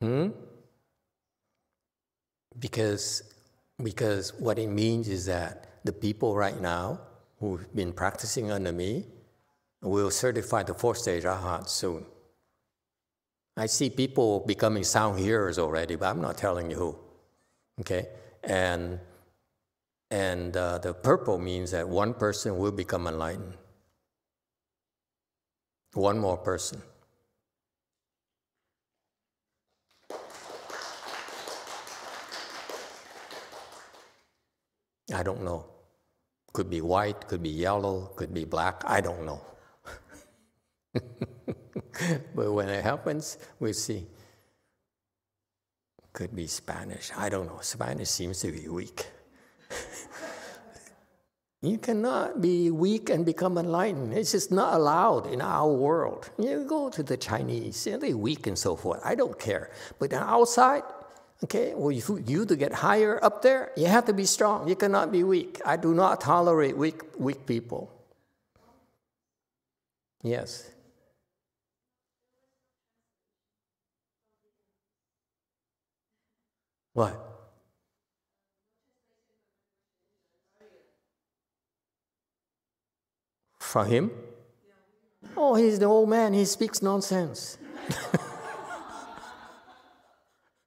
Hmm? 0.00 0.28
Because, 2.58 3.22
because 3.82 4.32
what 4.38 4.58
it 4.58 4.68
means 4.68 5.06
is 5.10 5.26
that 5.26 5.84
the 5.84 5.92
people 5.92 6.34
right 6.34 6.58
now 6.58 6.98
who've 7.40 7.76
been 7.76 7.92
practicing 7.92 8.50
under 8.50 8.72
me 8.72 9.04
will 9.90 10.10
certify 10.10 10.62
the 10.62 10.74
fourth 10.74 10.98
stage 10.98 11.24
Arhat 11.24 11.68
soon. 11.68 12.04
I 13.56 13.66
see 13.66 13.88
people 13.88 14.40
becoming 14.40 14.84
sound 14.84 15.18
hearers 15.18 15.58
already, 15.58 15.96
but 15.96 16.06
I'm 16.06 16.20
not 16.20 16.36
telling 16.36 16.70
you 16.70 16.76
who. 16.76 16.98
Okay? 17.80 18.08
And, 18.44 19.00
and 20.10 20.56
uh, 20.56 20.78
the 20.78 20.92
purple 20.92 21.38
means 21.38 21.70
that 21.70 21.88
one 21.88 22.14
person 22.14 22.58
will 22.58 22.72
become 22.72 23.06
enlightened. 23.06 23.54
One 25.94 26.18
more 26.18 26.36
person. 26.36 26.82
I 35.14 35.22
don't 35.22 35.42
know. 35.42 35.64
Could 36.52 36.68
be 36.68 36.80
white, 36.80 37.26
could 37.28 37.42
be 37.42 37.48
yellow, 37.48 38.10
could 38.16 38.34
be 38.34 38.44
black, 38.44 38.82
I 38.86 39.00
don't 39.00 39.24
know. 39.24 39.40
but 42.34 42.52
when 42.52 42.68
it 42.68 42.82
happens, 42.82 43.38
we'll 43.58 43.72
see. 43.72 44.06
Could 46.12 46.34
be 46.34 46.46
Spanish, 46.46 47.10
I 47.16 47.28
don't 47.28 47.46
know. 47.46 47.58
Spanish 47.60 48.08
seems 48.08 48.40
to 48.40 48.50
be 48.50 48.68
weak. 48.68 49.06
you 51.62 51.78
cannot 51.78 52.40
be 52.40 52.70
weak 52.70 53.10
and 53.10 53.26
become 53.26 53.58
enlightened. 53.58 54.14
It's 54.14 54.32
just 54.32 54.50
not 54.50 54.74
allowed 54.74 55.26
in 55.26 55.42
our 55.42 55.70
world. 55.70 56.30
You 56.38 56.64
go 56.64 56.88
to 56.88 57.02
the 57.02 57.16
Chinese, 57.16 57.84
they're 57.84 58.16
weak 58.16 58.46
and 58.46 58.58
so 58.58 58.76
forth. 58.76 59.00
I 59.04 59.14
don't 59.14 59.38
care. 59.38 59.70
But 59.98 60.12
outside, 60.14 60.84
Okay, 61.44 61.74
well, 61.74 61.92
you, 61.92 62.24
you 62.26 62.46
to 62.46 62.56
get 62.56 62.72
higher 62.72 63.22
up 63.22 63.42
there, 63.42 63.70
you 63.76 63.86
have 63.86 64.06
to 64.06 64.14
be 64.14 64.24
strong. 64.24 64.68
You 64.68 64.74
cannot 64.74 65.12
be 65.12 65.22
weak. 65.22 65.60
I 65.66 65.76
do 65.76 65.92
not 65.92 66.20
tolerate 66.20 66.76
weak, 66.76 67.02
weak 67.18 67.44
people. 67.44 67.92
Yes. 70.22 70.70
What? 76.96 77.14
From 83.58 83.86
him? 83.86 84.10
Oh, 85.36 85.54
he's 85.56 85.78
the 85.78 85.84
old 85.84 86.08
man. 86.08 86.32
He 86.32 86.46
speaks 86.46 86.80
nonsense. 86.80 87.58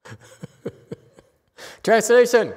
Translation. 1.82 2.54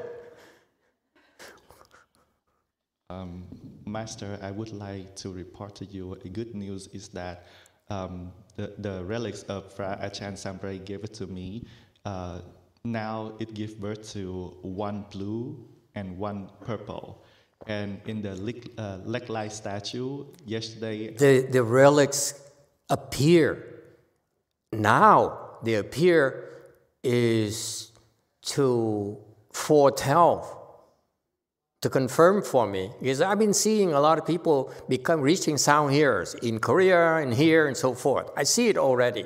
Um, 3.10 3.48
Master, 3.88 4.38
I 4.44 4.52
would 4.52 4.72
like 4.72 5.16
to 5.16 5.32
report 5.32 5.74
to 5.78 5.86
you 5.86 6.14
a 6.24 6.30
good 6.30 6.54
news 6.54 6.86
is 6.94 7.08
that 7.08 7.48
um, 7.90 8.32
the, 8.56 8.76
the 8.78 9.04
relics 9.04 9.42
of 9.44 9.74
Fra 9.74 9.98
Achan 10.00 10.38
Sambray 10.38 10.78
gave 10.78 11.04
it 11.04 11.16
to 11.16 11.26
me. 11.26 11.66
Uh, 12.06 12.42
now 12.86 13.34
it 13.40 13.54
gives 13.54 13.74
birth 13.74 14.12
to 14.14 14.58
one 14.62 15.06
blue 15.12 15.68
and 15.96 16.18
one 16.18 16.50
purple. 16.66 17.24
And 17.66 18.02
in 18.08 18.22
the 18.22 18.32
uh, 18.78 18.98
Leg 19.06 19.52
statue, 19.52 20.26
yesterday... 20.46 21.14
The, 21.14 21.48
the 21.50 21.64
relics 21.64 22.42
appear. 22.90 23.84
Now 24.74 25.58
they 25.64 25.76
appear 25.76 26.50
is 27.04 27.92
to 28.44 29.18
foretell, 29.54 30.84
to 31.82 31.90
confirm 31.90 32.42
for 32.42 32.68
me, 32.68 32.92
because 33.00 33.22
I've 33.22 33.40
been 33.40 33.54
seeing 33.54 33.94
a 33.94 34.00
lot 34.02 34.18
of 34.18 34.26
people 34.26 34.74
become 34.90 35.22
reaching 35.22 35.58
sound 35.58 35.94
hearers 35.94 36.34
in 36.36 36.60
Korea 36.60 37.18
and 37.18 37.34
here 37.34 37.68
and 37.68 37.78
so 37.78 37.94
forth. 37.94 38.30
I 38.36 38.44
see 38.44 38.68
it 38.68 38.78
already. 38.78 39.26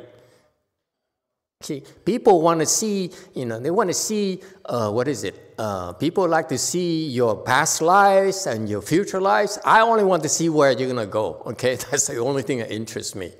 See, 1.61 1.83
people 2.05 2.41
want 2.41 2.59
to 2.59 2.65
see, 2.67 3.11
you 3.33 3.45
know, 3.45 3.59
they 3.59 3.71
want 3.71 3.89
to 3.89 3.93
see, 3.93 4.41
uh, 4.65 4.91
what 4.91 5.07
is 5.07 5.23
it? 5.23 5.55
Uh, 5.57 5.91
people 5.93 6.27
like 6.27 6.47
to 6.49 6.57
see 6.57 7.07
your 7.07 7.35
past 7.35 7.81
lives 7.81 8.45
and 8.45 8.69
your 8.69 8.81
future 8.81 9.19
lives. 9.19 9.57
I 9.65 9.81
only 9.81 10.03
want 10.03 10.21
to 10.23 10.29
see 10.29 10.49
where 10.49 10.71
you're 10.71 10.93
going 10.93 11.05
to 11.05 11.11
go, 11.11 11.41
okay? 11.47 11.75
That's 11.91 12.07
the 12.07 12.17
only 12.17 12.43
thing 12.43 12.59
that 12.59 12.71
interests 12.71 13.15
me. 13.15 13.31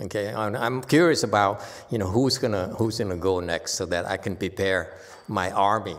Okay, 0.00 0.32
I'm 0.32 0.82
curious 0.82 1.24
about 1.24 1.62
you 1.90 1.98
know 1.98 2.06
who's 2.06 2.38
gonna 2.38 2.68
who's 2.78 2.98
gonna 2.98 3.18
go 3.18 3.40
next, 3.40 3.72
so 3.72 3.84
that 3.86 4.06
I 4.06 4.16
can 4.16 4.34
prepare 4.34 4.94
my 5.28 5.50
army, 5.50 5.96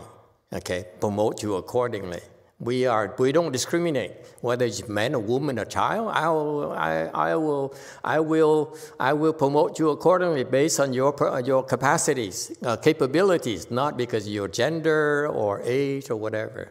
okay, 0.52 0.86
promote 0.98 1.40
you 1.42 1.54
accordingly. 1.54 2.20
We 2.62 2.86
are 2.86 3.14
we 3.18 3.32
don't 3.32 3.50
discriminate 3.50 4.12
whether 4.40 4.64
it's 4.64 4.88
man 4.88 5.16
or 5.16 5.18
woman 5.18 5.58
or 5.58 5.64
child. 5.64 6.12
I 6.14 6.28
will 6.28 6.72
I, 6.72 7.10
I 7.12 7.34
will 7.34 7.74
I 8.04 8.20
will 8.20 8.76
I 9.00 9.12
will 9.12 9.32
promote 9.32 9.80
you 9.80 9.90
accordingly 9.90 10.44
based 10.44 10.78
on 10.78 10.92
your 10.92 11.12
your 11.44 11.64
capacities, 11.64 12.52
uh, 12.64 12.76
capabilities, 12.76 13.68
not 13.70 13.96
because 13.96 14.28
your 14.28 14.46
gender 14.46 15.26
or 15.26 15.60
age 15.64 16.08
or 16.08 16.16
whatever. 16.16 16.70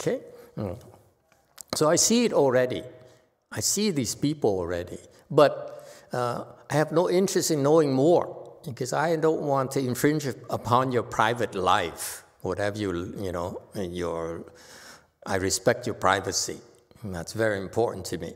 Okay, 0.00 0.20
mm. 0.56 0.74
so 1.74 1.88
I 1.90 1.96
see 1.96 2.24
it 2.24 2.32
already. 2.32 2.82
I 3.52 3.60
see 3.60 3.90
these 3.90 4.14
people 4.14 4.50
already, 4.58 4.98
but 5.30 5.86
uh, 6.12 6.44
I 6.70 6.74
have 6.74 6.92
no 6.92 7.10
interest 7.10 7.50
in 7.50 7.62
knowing 7.62 7.92
more 7.92 8.46
because 8.64 8.92
I 8.92 9.16
don't 9.16 9.42
want 9.42 9.70
to 9.72 9.80
infringe 9.80 10.26
upon 10.50 10.92
your 10.92 11.02
private 11.02 11.54
life, 11.54 12.24
whatever 12.40 12.78
you, 12.78 13.14
you 13.18 13.32
know, 13.32 13.60
your, 13.74 14.44
I 15.26 15.36
respect 15.36 15.86
your 15.86 15.94
privacy. 15.94 16.58
And 17.02 17.14
that's 17.14 17.32
very 17.32 17.58
important 17.58 18.06
to 18.06 18.18
me. 18.18 18.34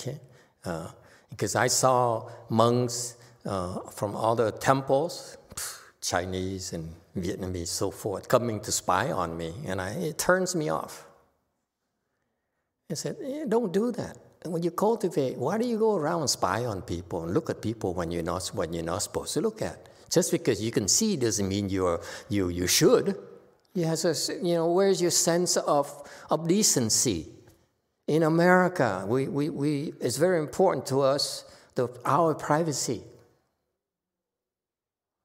Okay? 0.00 0.20
Uh, 0.64 0.88
because 1.30 1.56
I 1.56 1.66
saw 1.66 2.28
monks 2.48 3.16
uh, 3.44 3.80
from 3.90 4.16
other 4.16 4.50
temples, 4.50 5.36
Chinese 6.00 6.72
and 6.72 6.94
Vietnamese, 7.16 7.68
so 7.68 7.90
forth, 7.90 8.28
coming 8.28 8.60
to 8.60 8.72
spy 8.72 9.12
on 9.12 9.36
me, 9.36 9.54
and 9.66 9.80
I, 9.80 9.90
it 9.90 10.18
turns 10.18 10.54
me 10.54 10.68
off. 10.68 11.06
I 12.90 12.94
said, 12.94 13.16
eh, 13.22 13.44
don't 13.48 13.72
do 13.72 13.90
that. 13.92 14.18
And 14.42 14.52
when 14.52 14.62
you 14.62 14.70
cultivate, 14.70 15.36
why 15.36 15.56
do 15.56 15.66
you 15.66 15.78
go 15.78 15.96
around 15.96 16.22
and 16.22 16.30
spy 16.30 16.64
on 16.64 16.82
people 16.82 17.22
and 17.22 17.32
look 17.32 17.48
at 17.48 17.62
people 17.62 17.94
when 17.94 18.10
you're 18.10 18.24
not 18.24 18.48
when 18.48 18.72
you're 18.72 18.82
not 18.84 19.02
supposed 19.02 19.34
to 19.34 19.40
look 19.40 19.62
at? 19.62 19.88
Just 20.10 20.32
because 20.32 20.60
you 20.60 20.72
can 20.72 20.88
see 20.88 21.16
doesn't 21.16 21.48
mean 21.48 21.68
you're 21.68 22.00
you 22.28 22.48
you 22.48 22.66
should. 22.66 23.16
Yes, 23.74 24.30
you 24.42 24.54
know, 24.54 24.70
where's 24.70 25.00
your 25.00 25.10
sense 25.10 25.56
of, 25.56 25.90
of 26.30 26.46
decency? 26.46 27.28
In 28.06 28.22
America, 28.24 29.04
we, 29.06 29.28
we, 29.28 29.48
we, 29.48 29.94
it's 30.00 30.18
very 30.18 30.38
important 30.38 30.86
to 30.86 31.00
us 31.00 31.44
the, 31.74 31.88
our 32.04 32.34
privacy. 32.34 33.02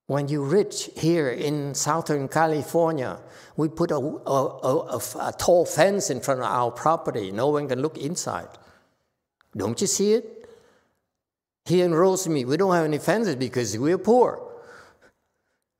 When 0.06 0.30
you're 0.30 0.46
rich 0.46 0.90
here 0.96 1.30
in 1.30 1.74
Southern 1.74 2.30
California, 2.30 3.20
we 3.58 3.68
put 3.68 3.92
a, 3.92 3.98
a, 3.98 4.00
a, 4.00 5.02
a, 5.20 5.34
tall 5.38 5.66
fence 5.66 6.10
in 6.10 6.22
front 6.22 6.40
of 6.40 6.46
our 6.46 6.72
property. 6.72 7.32
No 7.32 7.50
one 7.50 7.68
can 7.68 7.82
look 7.82 7.98
inside. 7.98 8.48
Don't 9.56 9.82
you 9.82 9.88
see 9.88 10.14
it? 10.14 10.50
Here 11.66 11.84
in 11.84 11.92
Rosemead, 11.92 12.46
we 12.46 12.56
don't 12.56 12.74
have 12.74 12.86
any 12.86 13.00
fences 13.00 13.36
because 13.36 13.78
we're 13.78 13.98
poor. 13.98 14.47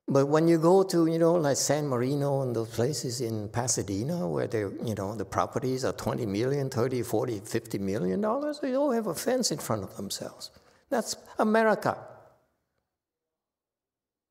But 0.10 0.28
when 0.28 0.48
you 0.48 0.58
go 0.58 0.84
to, 0.84 1.08
you 1.08 1.20
know, 1.20 1.34
like 1.34 1.58
San 1.58 1.88
Marino 1.88 2.42
and 2.42 2.56
those 2.56 2.70
places 2.70 3.20
in 3.20 3.50
Pasadena 3.50 4.26
where 4.26 4.48
they, 4.48 4.60
you 4.60 4.96
know, 4.96 5.14
the 5.16 5.26
properties 5.26 5.84
are 5.84 5.92
20 5.92 6.26
million, 6.26 6.70
30, 6.70 7.02
40, 7.02 7.42
50 7.42 7.78
million 7.80 8.22
dollars, 8.22 8.60
they 8.62 8.76
all 8.76 8.92
have 8.92 9.08
a 9.08 9.16
fence 9.16 9.52
in 9.52 9.58
front 9.58 9.84
of 9.84 9.98
themselves. 9.98 10.52
That's 10.90 11.18
America. 11.40 11.98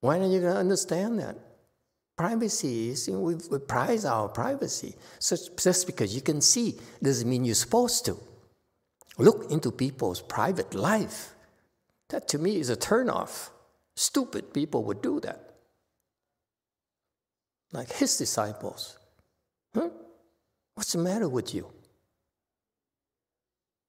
Why 0.01 0.19
don't 0.19 0.31
you 0.31 0.47
understand 0.47 1.19
that? 1.19 1.37
Privacy 2.17 2.89
is, 2.89 3.09
you 3.09 3.15
know, 3.15 3.21
we, 3.21 3.35
we 3.51 3.59
prize 3.59 4.07
our 4.07 4.29
privacy. 4.29 4.95
So 5.19 5.37
just 5.59 5.85
because 5.85 6.15
you 6.15 6.23
can 6.23 6.41
see 6.41 6.77
doesn't 7.03 7.29
mean 7.29 7.45
you're 7.45 7.55
supposed 7.55 8.07
to. 8.07 8.17
Look 9.19 9.51
into 9.51 9.71
people's 9.71 10.23
private 10.23 10.75
life. 10.75 11.35
That 12.09 12.29
to 12.29 12.39
me 12.39 12.57
is 12.57 12.71
a 12.71 12.77
turnoff. 12.77 13.51
Stupid 13.95 14.55
people 14.55 14.83
would 14.85 15.03
do 15.03 15.21
that. 15.21 15.46
Like 17.77 17.93
his 17.93 18.17
disciples. 18.17 18.97
Huh? 19.75 19.91
What's 20.75 20.93
the 20.93 20.99
matter 20.99 21.29
with 21.29 21.55
you? 21.55 21.71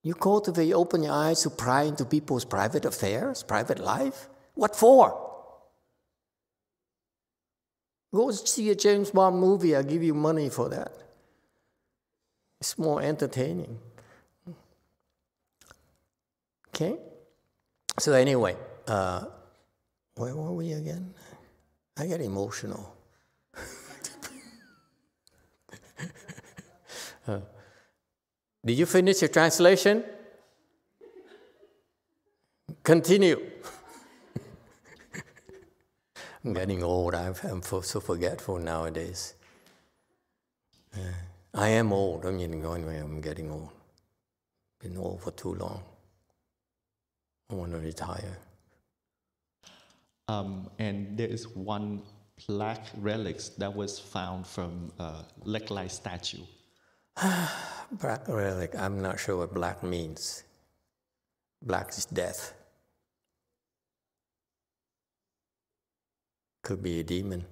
You 0.04 0.14
cultivate, 0.14 0.74
open 0.74 1.04
your 1.04 1.14
eyes 1.14 1.44
to 1.44 1.50
pry 1.50 1.84
into 1.84 2.04
people's 2.04 2.44
private 2.44 2.84
affairs, 2.84 3.44
private 3.44 3.80
life? 3.80 4.28
What 4.56 4.76
for? 4.76 5.24
Go 8.14 8.32
see 8.32 8.70
a 8.70 8.76
James 8.76 9.12
Bond 9.12 9.40
movie, 9.40 9.74
I'll 9.74 9.84
give 9.84 10.04
you 10.04 10.14
money 10.14 10.50
for 10.50 10.68
that. 10.68 10.92
It's 12.60 12.78
more 12.78 13.02
entertaining. 13.02 13.80
Okay? 16.70 16.98
So, 18.00 18.12
anyway, 18.12 18.58
uh, 18.86 19.26
where 20.16 20.36
were 20.36 20.52
we 20.52 20.74
again? 20.74 21.14
I 21.98 22.06
get 22.06 22.20
emotional. 22.20 22.97
Uh, 27.28 27.40
did 28.66 28.78
you 28.78 28.86
finish 28.86 29.22
your 29.22 29.30
translation? 29.30 30.04
Continue. 32.84 33.40
I'm 36.46 36.54
getting 36.54 36.84
old. 36.84 37.16
I'm 37.16 37.62
so 37.62 37.82
forgetful 37.82 38.60
nowadays. 38.60 39.36
Uh, 40.94 41.00
I 41.54 41.70
am 41.70 41.94
old. 41.94 42.26
I 42.26 42.32
mean, 42.32 42.64
I'm 42.64 43.22
getting 43.22 43.52
old. 43.52 43.70
Been 44.80 44.98
old 44.98 45.22
for 45.22 45.32
too 45.32 45.56
long. 45.56 45.84
I 47.50 47.56
want 47.56 47.72
to 47.72 47.80
retire. 47.80 48.38
Um, 50.28 50.70
and 50.78 51.18
there 51.18 51.28
is 51.28 51.48
one 51.48 52.02
black 52.48 52.86
relic 52.98 53.40
that 53.58 53.74
was 53.74 53.98
found 53.98 54.46
from 54.46 54.92
a 55.00 55.24
Lek 55.44 55.72
Lai 55.72 55.88
statue. 55.88 56.44
black 57.92 58.28
relic, 58.28 58.76
I'm 58.78 59.02
not 59.02 59.20
sure 59.20 59.38
what 59.38 59.54
black 59.54 59.82
means. 59.82 60.44
Black 61.62 61.90
is 61.90 62.06
death. 62.06 62.54
Could 66.64 66.84
be 66.84 67.00
a 67.00 67.04
demon. 67.04 67.46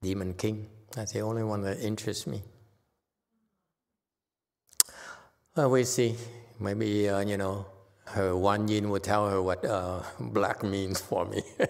Demon 0.00 0.32
king. 0.34 0.68
That's 0.92 1.12
the 1.12 1.20
only 1.20 1.42
one 1.44 1.62
that 1.62 1.80
interests 1.80 2.26
me. 2.26 2.42
Well, 5.54 5.70
we 5.70 5.84
see. 5.84 6.16
Maybe, 6.58 7.08
uh, 7.08 7.20
you 7.20 7.36
know, 7.36 7.66
her 8.06 8.34
one 8.34 8.68
yin 8.68 8.88
will 8.88 9.00
tell 9.00 9.28
her 9.28 9.42
what 9.42 9.64
uh, 9.64 10.02
black 10.20 10.62
means 10.62 11.00
for 11.00 11.26
me. 11.26 11.42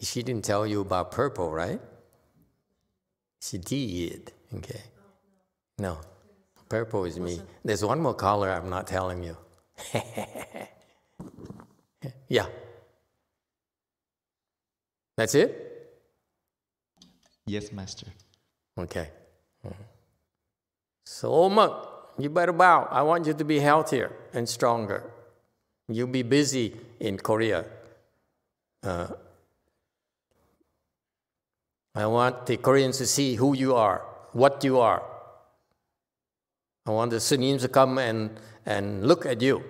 she 0.00 0.22
didn't 0.22 0.44
tell 0.44 0.66
you 0.66 0.82
about 0.82 1.10
purple, 1.10 1.50
right? 1.50 1.80
She 3.44 3.58
did. 3.58 4.32
Okay. 4.54 4.80
No, 5.78 5.98
purple 6.70 7.04
is 7.04 7.20
me. 7.20 7.42
There's 7.62 7.84
one 7.84 8.00
more 8.00 8.14
color 8.14 8.50
I'm 8.50 8.70
not 8.70 8.86
telling 8.86 9.22
you. 9.22 9.36
yeah. 12.28 12.46
That's 15.16 15.34
it? 15.34 15.50
Yes, 17.44 17.70
Master. 17.70 18.06
Okay. 18.78 19.10
So, 21.04 21.28
old 21.28 21.52
monk, 21.52 21.74
you 22.18 22.30
better 22.30 22.52
bow. 22.52 22.88
I 22.90 23.02
want 23.02 23.26
you 23.26 23.34
to 23.34 23.44
be 23.44 23.58
healthier 23.60 24.10
and 24.32 24.48
stronger. 24.48 25.04
You'll 25.88 26.06
be 26.06 26.22
busy 26.22 26.74
in 26.98 27.18
Korea. 27.18 27.66
Uh, 28.82 29.08
I 31.94 32.06
want 32.06 32.46
the 32.46 32.56
Koreans 32.56 32.98
to 32.98 33.06
see 33.06 33.36
who 33.36 33.54
you 33.54 33.74
are, 33.74 34.04
what 34.32 34.64
you 34.64 34.80
are. 34.80 35.02
I 36.86 36.90
want 36.90 37.12
the 37.12 37.20
Sunnis 37.20 37.62
to 37.62 37.68
come 37.68 37.98
and, 37.98 38.30
and 38.66 39.06
look 39.06 39.24
at 39.26 39.40
you. 39.40 39.62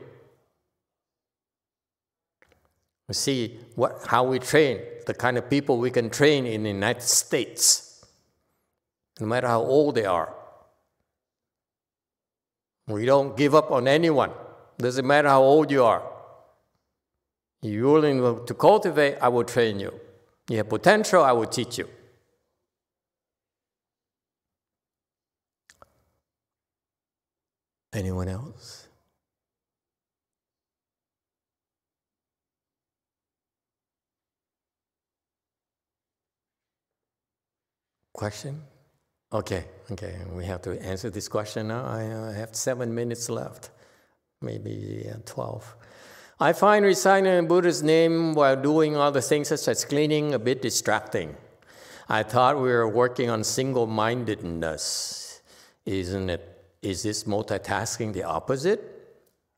See 3.13 3.61
what, 3.75 4.01
how 4.07 4.25
we 4.25 4.39
train, 4.39 4.81
the 5.07 5.13
kind 5.13 5.37
of 5.37 5.51
people 5.51 5.79
we 5.79 5.91
can 5.91 6.09
train 6.09 6.47
in 6.47 6.63
the 6.63 6.71
United 6.71 7.03
States, 7.03 8.05
no 9.21 9.27
matter 9.27 9.47
how 9.47 9.61
old 9.61 9.95
they 9.95 10.07
are. 10.07 10.35
We 12.89 13.05
don't 13.05 13.37
give 13.37 13.55
up 13.55 13.71
on 13.71 13.87
anyone. 13.87 14.31
Doesn't 14.79 15.07
matter 15.07 15.29
how 15.29 15.43
old 15.43 15.71
you 15.71 15.85
are. 15.85 16.03
You're 17.63 17.93
willing 17.93 18.47
to 18.47 18.55
cultivate, 18.55 19.19
I 19.21 19.29
will 19.29 19.45
train 19.45 19.79
you. 19.79 19.93
You 20.49 20.57
have 20.57 20.69
potential, 20.69 21.23
I 21.23 21.33
will 21.33 21.47
teach 21.47 21.79
you. 21.79 21.89
Anyone 27.95 28.29
else? 28.29 28.89
Question? 38.13 38.63
Okay, 39.33 39.65
okay, 39.93 40.17
we 40.33 40.45
have 40.45 40.63
to 40.63 40.81
answer 40.83 41.11
this 41.11 41.29
question 41.29 41.69
now. 41.69 41.85
I 41.85 42.07
uh, 42.07 42.33
have 42.33 42.55
seven 42.55 42.95
minutes 42.95 43.29
left, 43.29 43.71
maybe 44.41 45.09
uh, 45.13 45.19
12. 45.25 45.77
I 46.41 46.53
find 46.53 46.85
reciting 46.85 47.47
Buddha's 47.47 47.83
name 47.83 48.35
while 48.35 48.61
doing 48.61 48.97
other 48.97 49.21
things 49.21 49.49
such 49.49 49.67
as 49.69 49.85
cleaning 49.85 50.35
a 50.35 50.39
bit 50.39 50.63
distracting. 50.63 51.37
I 52.09 52.23
thought 52.23 52.57
we 52.57 52.71
were 52.71 52.89
working 52.89 53.31
on 53.31 53.45
single 53.45 53.87
mindedness. 53.87 55.41
Isn't 55.87 56.31
it? 56.31 56.54
Is 56.85 57.03
this 57.03 57.25
multitasking 57.25 58.13
the 58.13 58.25
opposite? 58.25 58.79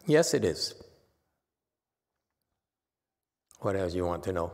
Yes, 0.07 0.33
it 0.33 0.45
is. 0.45 0.75
What 3.59 3.75
else 3.75 3.95
you 3.95 4.07
want 4.07 4.23
to 4.25 4.33
know? 4.33 4.53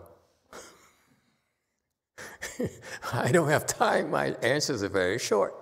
I 3.13 3.31
don't 3.31 3.51
have 3.51 3.67
time. 3.67 4.11
My 4.11 4.29
answers 4.43 4.83
are 4.83 4.89
very 4.89 5.19
short. 5.19 5.55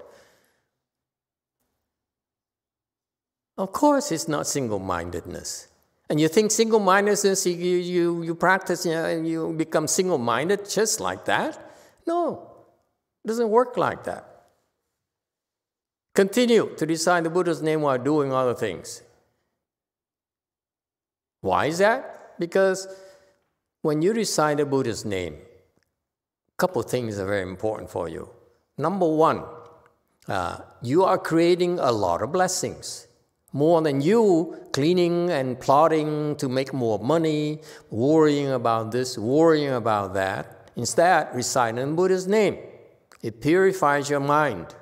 Of 3.59 3.73
course, 3.73 4.13
it's 4.13 4.29
not 4.29 4.47
single 4.47 4.79
mindedness. 4.79 5.67
And 6.09 6.21
you 6.21 6.29
think 6.29 6.53
single 6.53 6.79
mindedness, 6.79 7.45
you, 7.45 7.55
you, 7.55 8.23
you 8.23 8.35
practice 8.37 8.87
you 8.87 8.93
and 8.93 9.27
you 9.27 9.53
become 9.53 9.89
single 9.89 10.19
minded 10.19 10.71
just 10.71 11.01
like 11.01 11.25
that? 11.25 11.59
No, 12.07 12.53
it 13.25 13.29
doesn't 13.29 13.51
work 13.51 13.77
like 13.77 14.05
that. 14.05 14.30
Continue 16.15 16.75
to 16.77 16.87
recite 16.87 17.25
the 17.25 17.31
Buddha's 17.31 17.63
name 17.63 17.83
while 17.83 17.99
doing 17.99 18.33
other 18.33 18.55
things. 18.55 19.03
Why 21.41 21.67
is 21.67 21.79
that? 21.79 22.39
Because 22.39 22.89
when 23.83 24.03
you 24.03 24.13
recite 24.13 24.59
the 24.59 24.67
Buddha's 24.67 25.05
name, 25.05 25.35
a 25.35 26.57
couple 26.57 26.83
things 26.83 27.19
are 27.19 27.27
very 27.27 27.43
important 27.43 27.91
for 27.91 28.09
you. 28.09 28.29
Number 28.77 29.07
one, 29.07 29.45
uh, 30.29 30.59
you 30.83 31.05
are 31.05 31.19
creating 31.19 31.79
a 31.79 31.93
lot 31.93 32.23
of 32.23 32.33
blessings. 32.33 33.07
More 33.53 33.81
than 33.83 34.01
you 34.01 34.57
cleaning 34.73 35.31
and 35.31 35.59
plotting 35.59 36.37
to 36.37 36.49
make 36.49 36.73
more 36.73 36.99
money, 36.99 37.61
worrying 37.91 38.51
about 38.51 38.93
this, 38.93 39.19
worrying 39.19 39.73
about 39.73 40.15
that. 40.15 40.71
Instead, 40.77 41.35
reciting 41.35 41.97
Buddha's 41.97 42.27
name. 42.27 42.59
It 43.23 43.41
purifies 43.41 44.09
your 44.09 44.21
mind. 44.21 44.75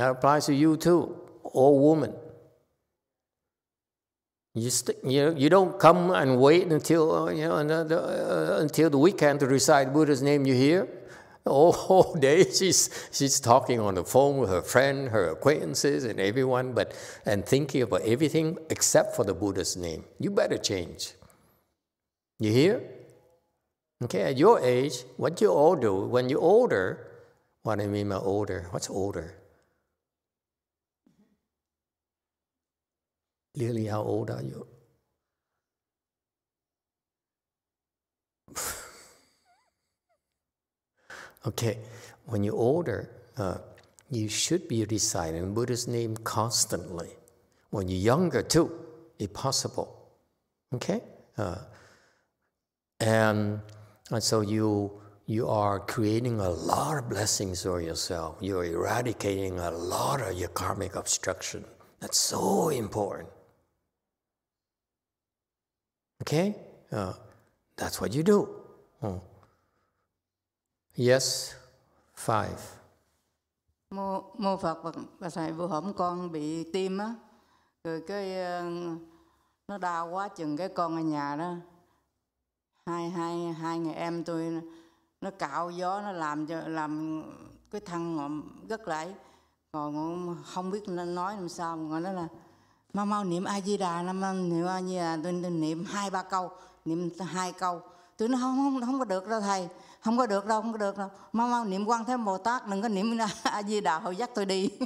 That 0.00 0.12
applies 0.12 0.46
to 0.46 0.54
you 0.54 0.78
too, 0.78 1.14
old 1.44 1.82
woman. 1.82 2.14
You, 4.54 4.70
st- 4.70 4.96
you, 5.04 5.34
you 5.36 5.50
don't 5.50 5.78
come 5.78 6.10
and 6.12 6.40
wait 6.40 6.68
until, 6.68 7.14
uh, 7.14 7.30
you 7.30 7.46
know, 7.46 7.56
uh, 7.56 8.60
until 8.62 8.88
the 8.88 8.96
weekend 8.96 9.40
to 9.40 9.46
recite 9.46 9.92
Buddha's 9.92 10.22
name 10.22 10.46
you 10.46 10.54
hear. 10.54 10.88
All, 11.44 11.74
all 11.74 12.14
day 12.14 12.44
she's, 12.44 13.08
she's 13.12 13.40
talking 13.40 13.78
on 13.80 13.94
the 13.94 14.04
phone 14.04 14.38
with 14.38 14.48
her 14.50 14.62
friend, 14.62 15.08
her 15.08 15.30
acquaintances, 15.30 16.04
and 16.04 16.18
everyone, 16.18 16.72
but, 16.72 16.94
and 17.26 17.44
thinking 17.44 17.82
about 17.82 18.02
everything 18.02 18.56
except 18.70 19.16
for 19.16 19.24
the 19.24 19.34
Buddha's 19.34 19.76
name. 19.76 20.04
You 20.18 20.30
better 20.30 20.58
change. 20.58 21.12
You 22.38 22.52
hear? 22.52 22.82
Okay, 24.04 24.22
at 24.22 24.38
your 24.38 24.60
age, 24.60 25.04
what 25.16 25.40
you 25.40 25.48
all 25.48 25.76
do, 25.76 25.94
when 25.94 26.28
you're 26.30 26.40
older, 26.40 27.06
what 27.62 27.80
I 27.80 27.86
mean 27.86 28.08
by 28.10 28.16
older? 28.16 28.66
What's 28.70 28.88
older? 28.88 29.39
Lily, 33.60 33.86
how 33.86 34.02
old 34.02 34.30
are 34.30 34.42
you? 34.42 34.66
okay, 41.46 41.78
when 42.26 42.42
you're 42.42 42.54
older, 42.54 43.10
uh, 43.36 43.58
you 44.10 44.28
should 44.28 44.66
be 44.68 44.84
reciting 44.84 45.54
Buddha's 45.54 45.86
name 45.86 46.16
constantly. 46.16 47.10
When 47.70 47.88
you're 47.88 48.00
younger, 48.00 48.42
too, 48.42 48.72
if 49.18 49.32
possible. 49.32 50.10
Okay? 50.74 51.02
Uh, 51.38 51.58
and, 53.00 53.60
and 54.10 54.22
so 54.22 54.40
you 54.40 55.00
you 55.30 55.46
are 55.48 55.78
creating 55.78 56.40
a 56.40 56.50
lot 56.50 56.98
of 56.98 57.08
blessings 57.08 57.62
for 57.62 57.80
yourself. 57.80 58.38
You're 58.40 58.64
eradicating 58.64 59.60
a 59.60 59.70
lot 59.70 60.20
of 60.20 60.36
your 60.36 60.48
karmic 60.48 60.96
obstruction. 60.96 61.64
That's 62.00 62.18
so 62.18 62.70
important. 62.70 63.28
Okay? 66.20 66.54
Uh, 66.92 67.12
that's 67.76 68.00
what 68.00 68.14
you 68.14 68.22
do. 68.22 68.46
Oh. 69.02 69.20
Yes, 70.96 71.54
five. 72.14 72.58
Mô, 73.90 74.22
mô 74.38 74.56
Phật 74.56 74.82
và, 74.82 74.92
và 75.18 75.30
thầy 75.30 75.52
vừa 75.52 75.66
hổm 75.66 75.92
con 75.92 76.32
bị 76.32 76.72
tim 76.72 76.98
á, 76.98 77.14
rồi 77.84 78.02
cái 78.06 78.32
uh, 78.60 78.98
nó 79.68 79.78
đau 79.78 80.10
quá 80.10 80.28
chừng 80.28 80.56
cái 80.56 80.68
con 80.68 80.96
ở 80.96 81.02
nhà 81.02 81.36
đó 81.36 81.54
hai 82.86 83.10
hai 83.10 83.52
hai 83.52 83.78
người 83.78 83.94
em 83.94 84.24
tôi 84.24 84.62
nó 85.20 85.30
cạo 85.30 85.70
gió 85.70 86.00
nó 86.00 86.12
làm 86.12 86.46
cho 86.46 86.60
làm 86.60 87.22
cái 87.70 87.80
thân 87.80 88.16
ngộm 88.16 88.66
rất 88.68 88.88
lại 88.88 89.14
còn 89.72 90.36
không 90.44 90.70
biết 90.70 90.88
nói 90.88 91.36
làm 91.36 91.48
sao 91.48 91.76
mà 91.76 92.00
nó 92.00 92.12
là 92.12 92.28
mau 92.92 93.06
mau 93.06 93.24
niệm 93.24 93.44
a 93.44 93.60
di 93.60 93.76
đà 93.76 94.02
năm 94.02 94.48
niệm 94.48 94.66
a 94.66 94.82
di 94.82 94.96
đà 94.96 95.18
tôi, 95.22 95.40
tôi 95.42 95.50
niệm 95.50 95.84
hai 95.84 96.10
ba 96.10 96.22
câu 96.22 96.50
niệm 96.84 97.10
hai 97.18 97.52
câu. 97.52 97.80
Tôi 98.16 98.28
nói 98.28 98.40
không 98.40 98.56
không 98.56 98.80
không 98.86 98.98
có 98.98 99.04
được 99.04 99.28
đâu 99.28 99.40
thầy. 99.40 99.68
Không 100.00 100.18
có 100.18 100.26
được 100.26 100.46
đâu 100.46 100.62
không 100.62 100.72
có 100.72 100.78
được 100.78 100.98
đâu. 100.98 101.08
Mau 101.32 101.48
mau 101.48 101.64
niệm 101.64 101.84
quan 101.86 102.04
thế 102.04 102.16
bồ 102.16 102.38
tát 102.38 102.68
đừng 102.68 102.82
có 102.82 102.88
niệm 102.88 103.18
a 103.42 103.62
di 103.62 103.80
đà 103.80 103.98
hồi 103.98 104.16
dắt 104.16 104.30
tôi 104.34 104.46
đi. 104.46 104.70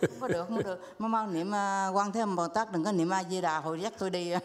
Không 0.00 0.20
có 0.20 0.28
được 0.28 0.44
không 0.48 0.56
có 0.56 0.62
được. 0.62 0.80
Mau 0.98 1.08
mau 1.08 1.26
niệm 1.26 1.48
uh, 1.48 1.96
quan 1.96 2.12
thế 2.12 2.26
bồ 2.36 2.48
tát 2.48 2.72
đừng 2.72 2.84
có 2.84 2.92
niệm 2.92 3.10
a 3.10 3.24
di 3.24 3.40
đà 3.40 3.60
hồi 3.60 3.80
dắt 3.80 3.92
tôi 3.98 4.10
đi. 4.10 4.32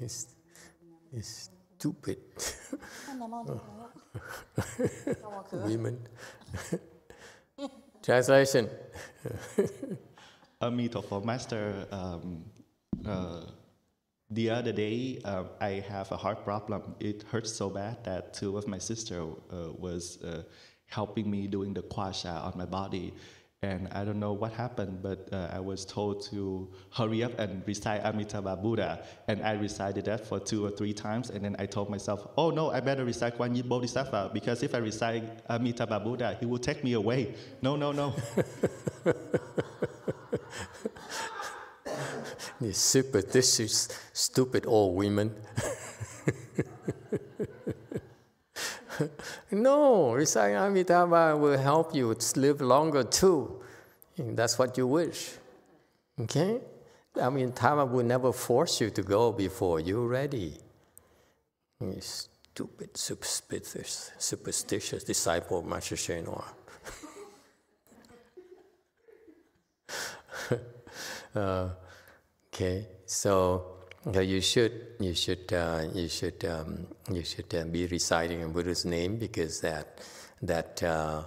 It's, 0.00 0.26
it's 1.12 1.48
stupid 1.78 2.18
women 5.52 5.98
translation 8.02 8.68
Amitabha 10.64 11.20
Master, 11.20 11.86
um, 11.90 12.44
uh, 13.06 13.42
the 14.30 14.50
other 14.50 14.72
day 14.72 15.20
uh, 15.24 15.44
I 15.60 15.84
have 15.88 16.10
a 16.10 16.16
heart 16.16 16.44
problem. 16.44 16.94
It 17.00 17.24
hurts 17.30 17.52
so 17.52 17.68
bad 17.68 18.02
that 18.04 18.32
two 18.34 18.56
of 18.56 18.66
my 18.66 18.78
sister 18.78 19.22
uh, 19.22 19.72
was 19.76 20.22
uh, 20.22 20.42
helping 20.86 21.30
me 21.30 21.46
doing 21.46 21.74
the 21.74 21.82
gua 21.82 22.12
sha 22.12 22.46
on 22.46 22.56
my 22.56 22.64
body. 22.64 23.12
And 23.64 23.88
I 23.92 24.04
don't 24.04 24.20
know 24.20 24.34
what 24.34 24.52
happened, 24.52 25.00
but 25.02 25.26
uh, 25.32 25.48
I 25.50 25.58
was 25.58 25.86
told 25.86 26.22
to 26.30 26.68
hurry 26.92 27.24
up 27.24 27.38
and 27.38 27.62
recite 27.66 28.04
Amitabha 28.04 28.56
Buddha. 28.56 29.02
And 29.26 29.42
I 29.42 29.52
recited 29.52 30.04
that 30.04 30.26
for 30.26 30.38
two 30.38 30.66
or 30.66 30.70
three 30.70 30.92
times. 30.92 31.30
And 31.30 31.42
then 31.42 31.56
I 31.58 31.64
told 31.64 31.88
myself, 31.88 32.28
oh 32.36 32.50
no, 32.50 32.70
I 32.70 32.80
better 32.80 33.06
recite 33.06 33.36
Kuan 33.36 33.54
Yin 33.54 33.66
Bodhisattva 33.66 34.32
because 34.34 34.62
if 34.62 34.74
I 34.74 34.78
recite 34.78 35.24
Amitabha 35.48 35.98
Buddha, 36.00 36.36
he 36.38 36.44
will 36.44 36.58
take 36.58 36.84
me 36.84 36.92
away. 36.92 37.34
No, 37.62 37.74
no, 37.74 37.90
no. 37.92 38.14
These 42.60 42.76
superstitious, 42.76 43.88
stupid 44.12 44.66
old 44.66 44.94
women. 44.94 45.34
no, 49.54 50.12
reciting 50.12 50.56
Amitabha 50.56 51.36
will 51.36 51.58
help 51.58 51.94
you 51.94 52.14
live 52.36 52.60
longer 52.60 53.04
too. 53.04 53.60
That's 54.16 54.58
what 54.58 54.76
you 54.78 54.86
wish. 54.86 55.32
Okay? 56.20 56.60
Amitabha 57.16 57.84
will 57.86 58.04
never 58.04 58.32
force 58.32 58.80
you 58.80 58.90
to 58.90 59.02
go 59.02 59.32
before 59.32 59.80
you're 59.80 60.06
ready. 60.06 60.58
You 61.80 62.00
stupid, 62.00 62.96
superstitious, 62.96 64.12
superstitious 64.18 65.04
disciple 65.04 65.58
of 65.58 65.66
Master 65.66 65.96
Hsuan 65.96 66.24
Hua. 66.24 66.44
uh, 71.40 71.68
okay, 72.48 72.86
so 73.06 73.73
uh, 74.06 74.20
you 74.20 74.40
should 74.40 74.72
you 75.00 75.14
should 75.14 75.52
uh, 75.52 75.86
you 75.94 76.08
should 76.08 76.44
um, 76.44 76.86
you 77.10 77.24
should 77.24 77.54
uh, 77.54 77.64
be 77.64 77.86
reciting 77.86 78.40
in 78.40 78.52
Buddha's 78.52 78.84
name 78.84 79.16
because 79.16 79.60
that 79.60 80.00
that 80.42 80.82
uh, 80.82 81.24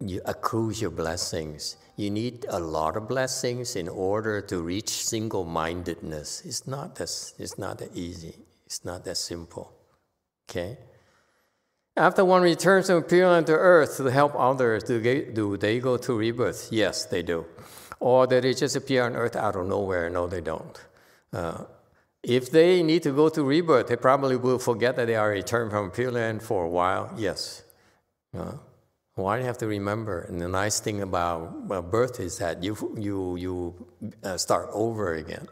you 0.00 0.20
accrues 0.26 0.80
your 0.80 0.90
blessings. 0.90 1.76
You 1.96 2.10
need 2.10 2.46
a 2.48 2.58
lot 2.58 2.96
of 2.96 3.08
blessings 3.08 3.76
in 3.76 3.88
order 3.88 4.40
to 4.42 4.62
reach 4.62 4.90
single-mindedness. 4.90 6.42
It's 6.44 6.66
not 6.66 6.96
that 6.96 7.10
it's 7.38 7.58
not 7.58 7.78
that 7.78 7.94
easy. 7.94 8.34
It's 8.66 8.84
not 8.84 9.04
that 9.04 9.16
simple. 9.16 9.72
Okay. 10.48 10.78
After 11.96 12.24
one 12.24 12.42
returns 12.42 12.86
from 12.86 12.96
appearing 12.96 13.44
to 13.44 13.52
earth 13.52 13.98
to 13.98 14.04
help 14.06 14.34
others, 14.34 14.82
do 14.84 14.98
they, 14.98 15.20
do 15.20 15.58
they 15.58 15.78
go 15.78 15.98
to 15.98 16.16
rebirth? 16.16 16.68
Yes, 16.70 17.04
they 17.04 17.22
do. 17.22 17.44
Or 18.00 18.26
do 18.26 18.40
they 18.40 18.54
just 18.54 18.76
appear 18.76 19.04
on 19.04 19.14
earth 19.14 19.36
out 19.36 19.56
of 19.56 19.66
nowhere? 19.66 20.08
No, 20.08 20.26
they 20.26 20.40
don't. 20.40 20.80
Uh, 21.32 21.64
if 22.22 22.50
they 22.50 22.82
need 22.82 23.02
to 23.02 23.10
go 23.12 23.28
to 23.28 23.42
rebirth, 23.42 23.88
they 23.88 23.96
probably 23.96 24.36
will 24.36 24.58
forget 24.58 24.96
that 24.96 25.06
they 25.06 25.16
are 25.16 25.30
returned 25.30 25.70
from 25.70 25.90
Pure 25.90 26.12
Land 26.12 26.42
for 26.42 26.64
a 26.64 26.68
while. 26.68 27.12
Yes. 27.16 27.62
Uh, 28.36 28.52
why 29.14 29.36
do 29.36 29.42
you 29.42 29.46
have 29.46 29.58
to 29.58 29.66
remember? 29.66 30.22
And 30.22 30.40
the 30.40 30.48
nice 30.48 30.80
thing 30.80 31.02
about 31.02 31.66
well, 31.66 31.82
birth 31.82 32.20
is 32.20 32.38
that 32.38 32.62
you 32.62 32.76
you 32.96 33.36
you 33.36 33.86
uh, 34.22 34.38
start 34.38 34.70
over 34.72 35.14
again. 35.14 35.46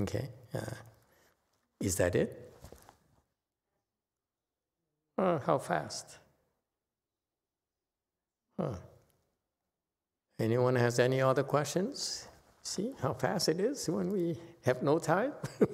Okay. 0.00 0.28
Uh, 0.54 0.60
is 1.80 1.96
that 1.96 2.14
it? 2.14 2.54
Uh, 5.18 5.38
how 5.40 5.58
fast? 5.58 6.18
Huh. 8.58 8.74
Anyone 10.38 10.76
has 10.76 10.98
any 10.98 11.20
other 11.20 11.42
questions? 11.42 12.26
See 12.62 12.92
how 13.02 13.12
fast 13.12 13.48
it 13.48 13.60
is 13.60 13.88
when 13.90 14.10
we 14.10 14.38
have 14.64 14.82
no 14.82 14.98
time? 14.98 15.32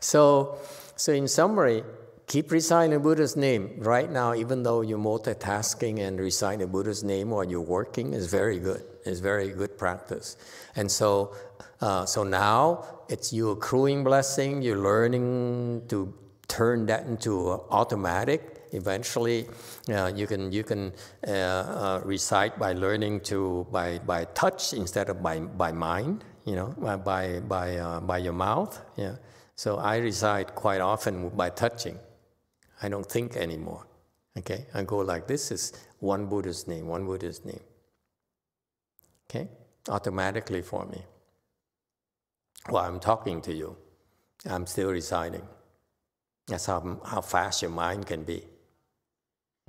so, 0.00 0.58
so 0.96 1.12
in 1.12 1.28
summary, 1.28 1.82
keep 2.26 2.52
reciting 2.52 2.92
the 2.92 3.00
Buddha's 3.00 3.36
name. 3.36 3.74
Right 3.78 4.10
now, 4.10 4.34
even 4.34 4.62
though 4.62 4.82
you're 4.82 4.98
multitasking 4.98 5.98
and 5.98 6.20
reciting 6.20 6.60
the 6.60 6.66
Buddha's 6.66 7.02
name 7.02 7.30
while 7.30 7.44
you're 7.44 7.60
working 7.60 8.12
is 8.12 8.26
very 8.26 8.58
good. 8.58 8.84
It's 9.04 9.20
very 9.20 9.50
good 9.50 9.78
practice. 9.78 10.36
And 10.76 10.90
so, 10.90 11.34
uh, 11.80 12.04
so 12.04 12.22
now 12.22 12.84
it's 13.08 13.32
you 13.32 13.50
accruing 13.50 14.04
blessing. 14.04 14.62
You're 14.62 14.78
learning 14.78 15.86
to 15.88 16.12
turn 16.48 16.86
that 16.86 17.06
into 17.06 17.50
automatic. 17.70 18.66
Eventually, 18.72 19.46
uh, 19.88 20.12
you 20.14 20.26
can 20.26 20.52
you 20.52 20.62
can 20.62 20.92
uh, 21.26 21.30
uh, 21.30 22.00
recite 22.04 22.58
by 22.58 22.74
learning 22.74 23.20
to 23.20 23.66
by 23.72 23.98
by 24.00 24.26
touch 24.34 24.74
instead 24.74 25.08
of 25.08 25.22
by 25.22 25.40
by 25.40 25.72
mind. 25.72 26.24
You 26.48 26.56
know, 26.56 26.68
by 26.78 27.40
by 27.40 27.76
uh, 27.76 28.00
by 28.00 28.18
your 28.18 28.32
mouth. 28.32 28.72
Yeah. 28.96 29.16
So 29.54 29.76
I 29.76 29.98
recite 29.98 30.54
quite 30.54 30.80
often 30.80 31.28
by 31.30 31.50
touching. 31.50 31.98
I 32.82 32.88
don't 32.88 33.06
think 33.06 33.36
anymore. 33.36 33.86
Okay, 34.38 34.66
I 34.74 34.84
go 34.84 34.98
like 34.98 35.26
this 35.26 35.50
is 35.50 35.72
one 35.98 36.26
Buddha's 36.26 36.66
name, 36.66 36.86
one 36.86 37.04
Buddha's 37.04 37.44
name. 37.44 37.64
Okay, 39.24 39.48
automatically 39.88 40.62
for 40.62 40.86
me. 40.86 41.02
While 42.68 42.84
I'm 42.84 43.00
talking 43.00 43.40
to 43.42 43.52
you, 43.52 43.76
I'm 44.46 44.66
still 44.66 44.90
reciting. 44.90 45.46
That's 46.46 46.66
how, 46.66 47.00
how 47.04 47.20
fast 47.20 47.62
your 47.62 47.70
mind 47.70 48.06
can 48.06 48.24
be. 48.24 48.42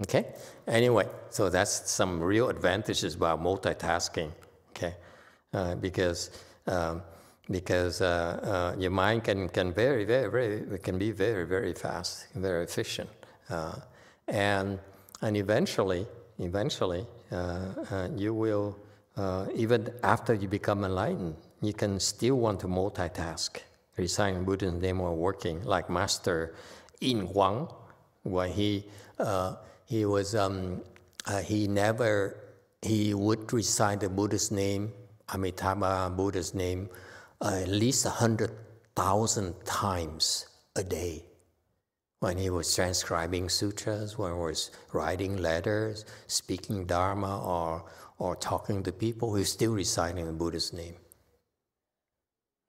Okay? 0.02 0.26
Anyway, 0.68 1.08
so 1.30 1.50
that's 1.50 1.92
some 1.92 2.22
real 2.22 2.50
advantages 2.50 3.16
about 3.16 3.42
multitasking. 3.42 4.32
Okay? 4.72 4.96
Uh, 5.54 5.76
because 5.76 6.32
um, 6.70 7.02
because 7.52 8.02
uh, 8.02 8.74
uh, 8.76 8.80
your 8.80 8.92
mind 8.92 9.24
can, 9.24 9.50
can 9.50 9.74
very, 9.74 10.06
very, 10.06 10.30
very, 10.30 10.80
can 10.80 10.98
be 11.00 11.12
very, 11.12 11.46
very 11.46 11.74
fast, 11.74 12.28
very 12.36 12.64
efficient. 12.64 13.10
Uh, 13.50 13.76
and, 14.28 14.80
and 15.22 15.36
eventually, 15.36 16.06
eventually, 16.38 17.06
uh, 17.32 17.36
uh, 17.92 18.08
you 18.16 18.34
will, 18.34 18.78
even 19.56 19.92
after 20.04 20.34
you 20.34 20.48
become 20.48 20.86
enlightened, 20.86 21.36
you 21.62 21.74
can 21.74 22.00
still 22.00 22.36
want 22.36 22.60
to 22.60 22.68
multitask, 22.68 23.58
reciting 23.98 24.46
Buddha's 24.46 24.74
name 24.74 25.02
or 25.02 25.14
working, 25.14 25.62
like 25.66 25.90
Master 25.90 26.56
Yin 27.02 27.28
Guang, 27.28 27.74
where 28.24 28.48
he, 28.48 28.86
he 29.86 30.06
was, 30.06 30.36
um, 30.36 30.82
he 31.44 31.68
never, 31.68 32.38
he 32.82 33.14
would 33.14 33.52
recite 33.52 34.00
the 34.00 34.10
Buddha's 34.10 34.52
name, 34.52 34.94
Amitabha 35.34 36.12
Buddha's 36.16 36.54
name, 36.54 36.90
at 37.42 37.68
least 37.68 38.06
100,000 38.06 39.66
times 39.66 40.48
a 40.76 40.84
day. 40.84 41.26
When 42.20 42.38
he 42.38 42.50
was 42.50 42.76
transcribing 42.76 43.48
sutras, 43.48 44.18
when 44.18 44.34
he 44.34 44.40
was 44.40 44.72
writing 44.92 45.38
letters, 45.38 46.06
speaking 46.28 46.86
Dharma, 46.86 47.42
or, 47.42 47.86
or 48.18 48.36
talking 48.36 48.84
to 48.84 48.92
people, 48.92 49.36
he's 49.36 49.52
still 49.52 49.74
reciting 49.74 50.26
the 50.26 50.34
Buddha's 50.34 50.74
name. 50.74 50.96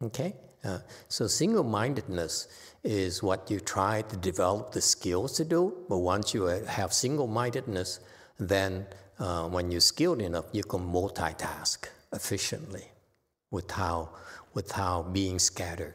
Okay? 0.03 0.37
Uh, 0.63 0.79
so 1.09 1.27
single 1.27 1.65
mindedness 1.65 2.47
is 2.85 3.23
what 3.23 3.51
you 3.51 3.59
try 3.59 4.03
to 4.03 4.17
develop 4.17 4.73
the 4.73 4.81
skills 4.81 5.33
to 5.33 5.45
do, 5.45 5.75
but 5.89 5.99
once 5.99 6.33
you 6.33 6.45
have 6.45 6.93
single 6.93 7.27
mindedness, 7.27 7.99
then 8.39 8.87
uh, 9.19 9.49
when 9.49 9.71
you're 9.71 9.81
skilled 9.81 10.21
enough, 10.21 10.47
you 10.53 10.63
can 10.63 10.81
multitask 10.81 11.89
efficiently 12.13 12.85
without 13.51 14.13
without 14.55 15.13
being 15.13 15.39
scattered. 15.39 15.95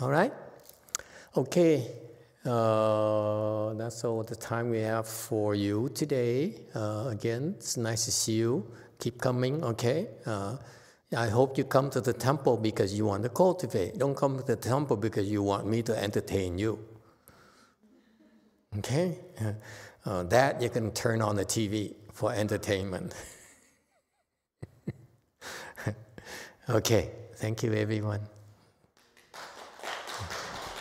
All 0.00 0.10
right? 0.10 0.32
Okay, 1.36 1.90
uh, 2.44 3.72
that's 3.74 4.04
all 4.04 4.22
the 4.22 4.36
time 4.36 4.70
we 4.70 4.80
have 4.80 5.08
for 5.08 5.54
you 5.54 5.88
today. 5.94 6.54
Uh, 6.74 7.08
again, 7.10 7.54
it's 7.56 7.76
nice 7.76 8.04
to 8.04 8.12
see 8.12 8.34
you. 8.34 8.66
Keep 8.98 9.20
coming, 9.20 9.62
okay? 9.64 10.08
Uh, 10.26 10.56
I 11.16 11.28
hope 11.28 11.56
you 11.56 11.64
come 11.64 11.90
to 11.90 12.00
the 12.00 12.12
temple 12.12 12.56
because 12.56 12.94
you 12.94 13.06
want 13.06 13.22
to 13.22 13.28
cultivate. 13.28 13.98
Don't 13.98 14.16
come 14.16 14.38
to 14.38 14.44
the 14.44 14.56
temple 14.56 14.96
because 14.96 15.30
you 15.30 15.42
want 15.42 15.66
me 15.66 15.82
to 15.82 15.96
entertain 15.96 16.58
you. 16.58 16.78
Okay? 18.78 19.18
Uh, 20.06 20.22
that 20.24 20.60
you 20.60 20.68
can 20.68 20.90
turn 20.90 21.22
on 21.22 21.34
the 21.34 21.46
TV 21.46 21.94
for 22.12 22.30
entertainment. 22.30 23.14
Okay, 26.68 27.10
thank 27.36 27.62
you 27.62 27.74
everyone. 27.74 28.33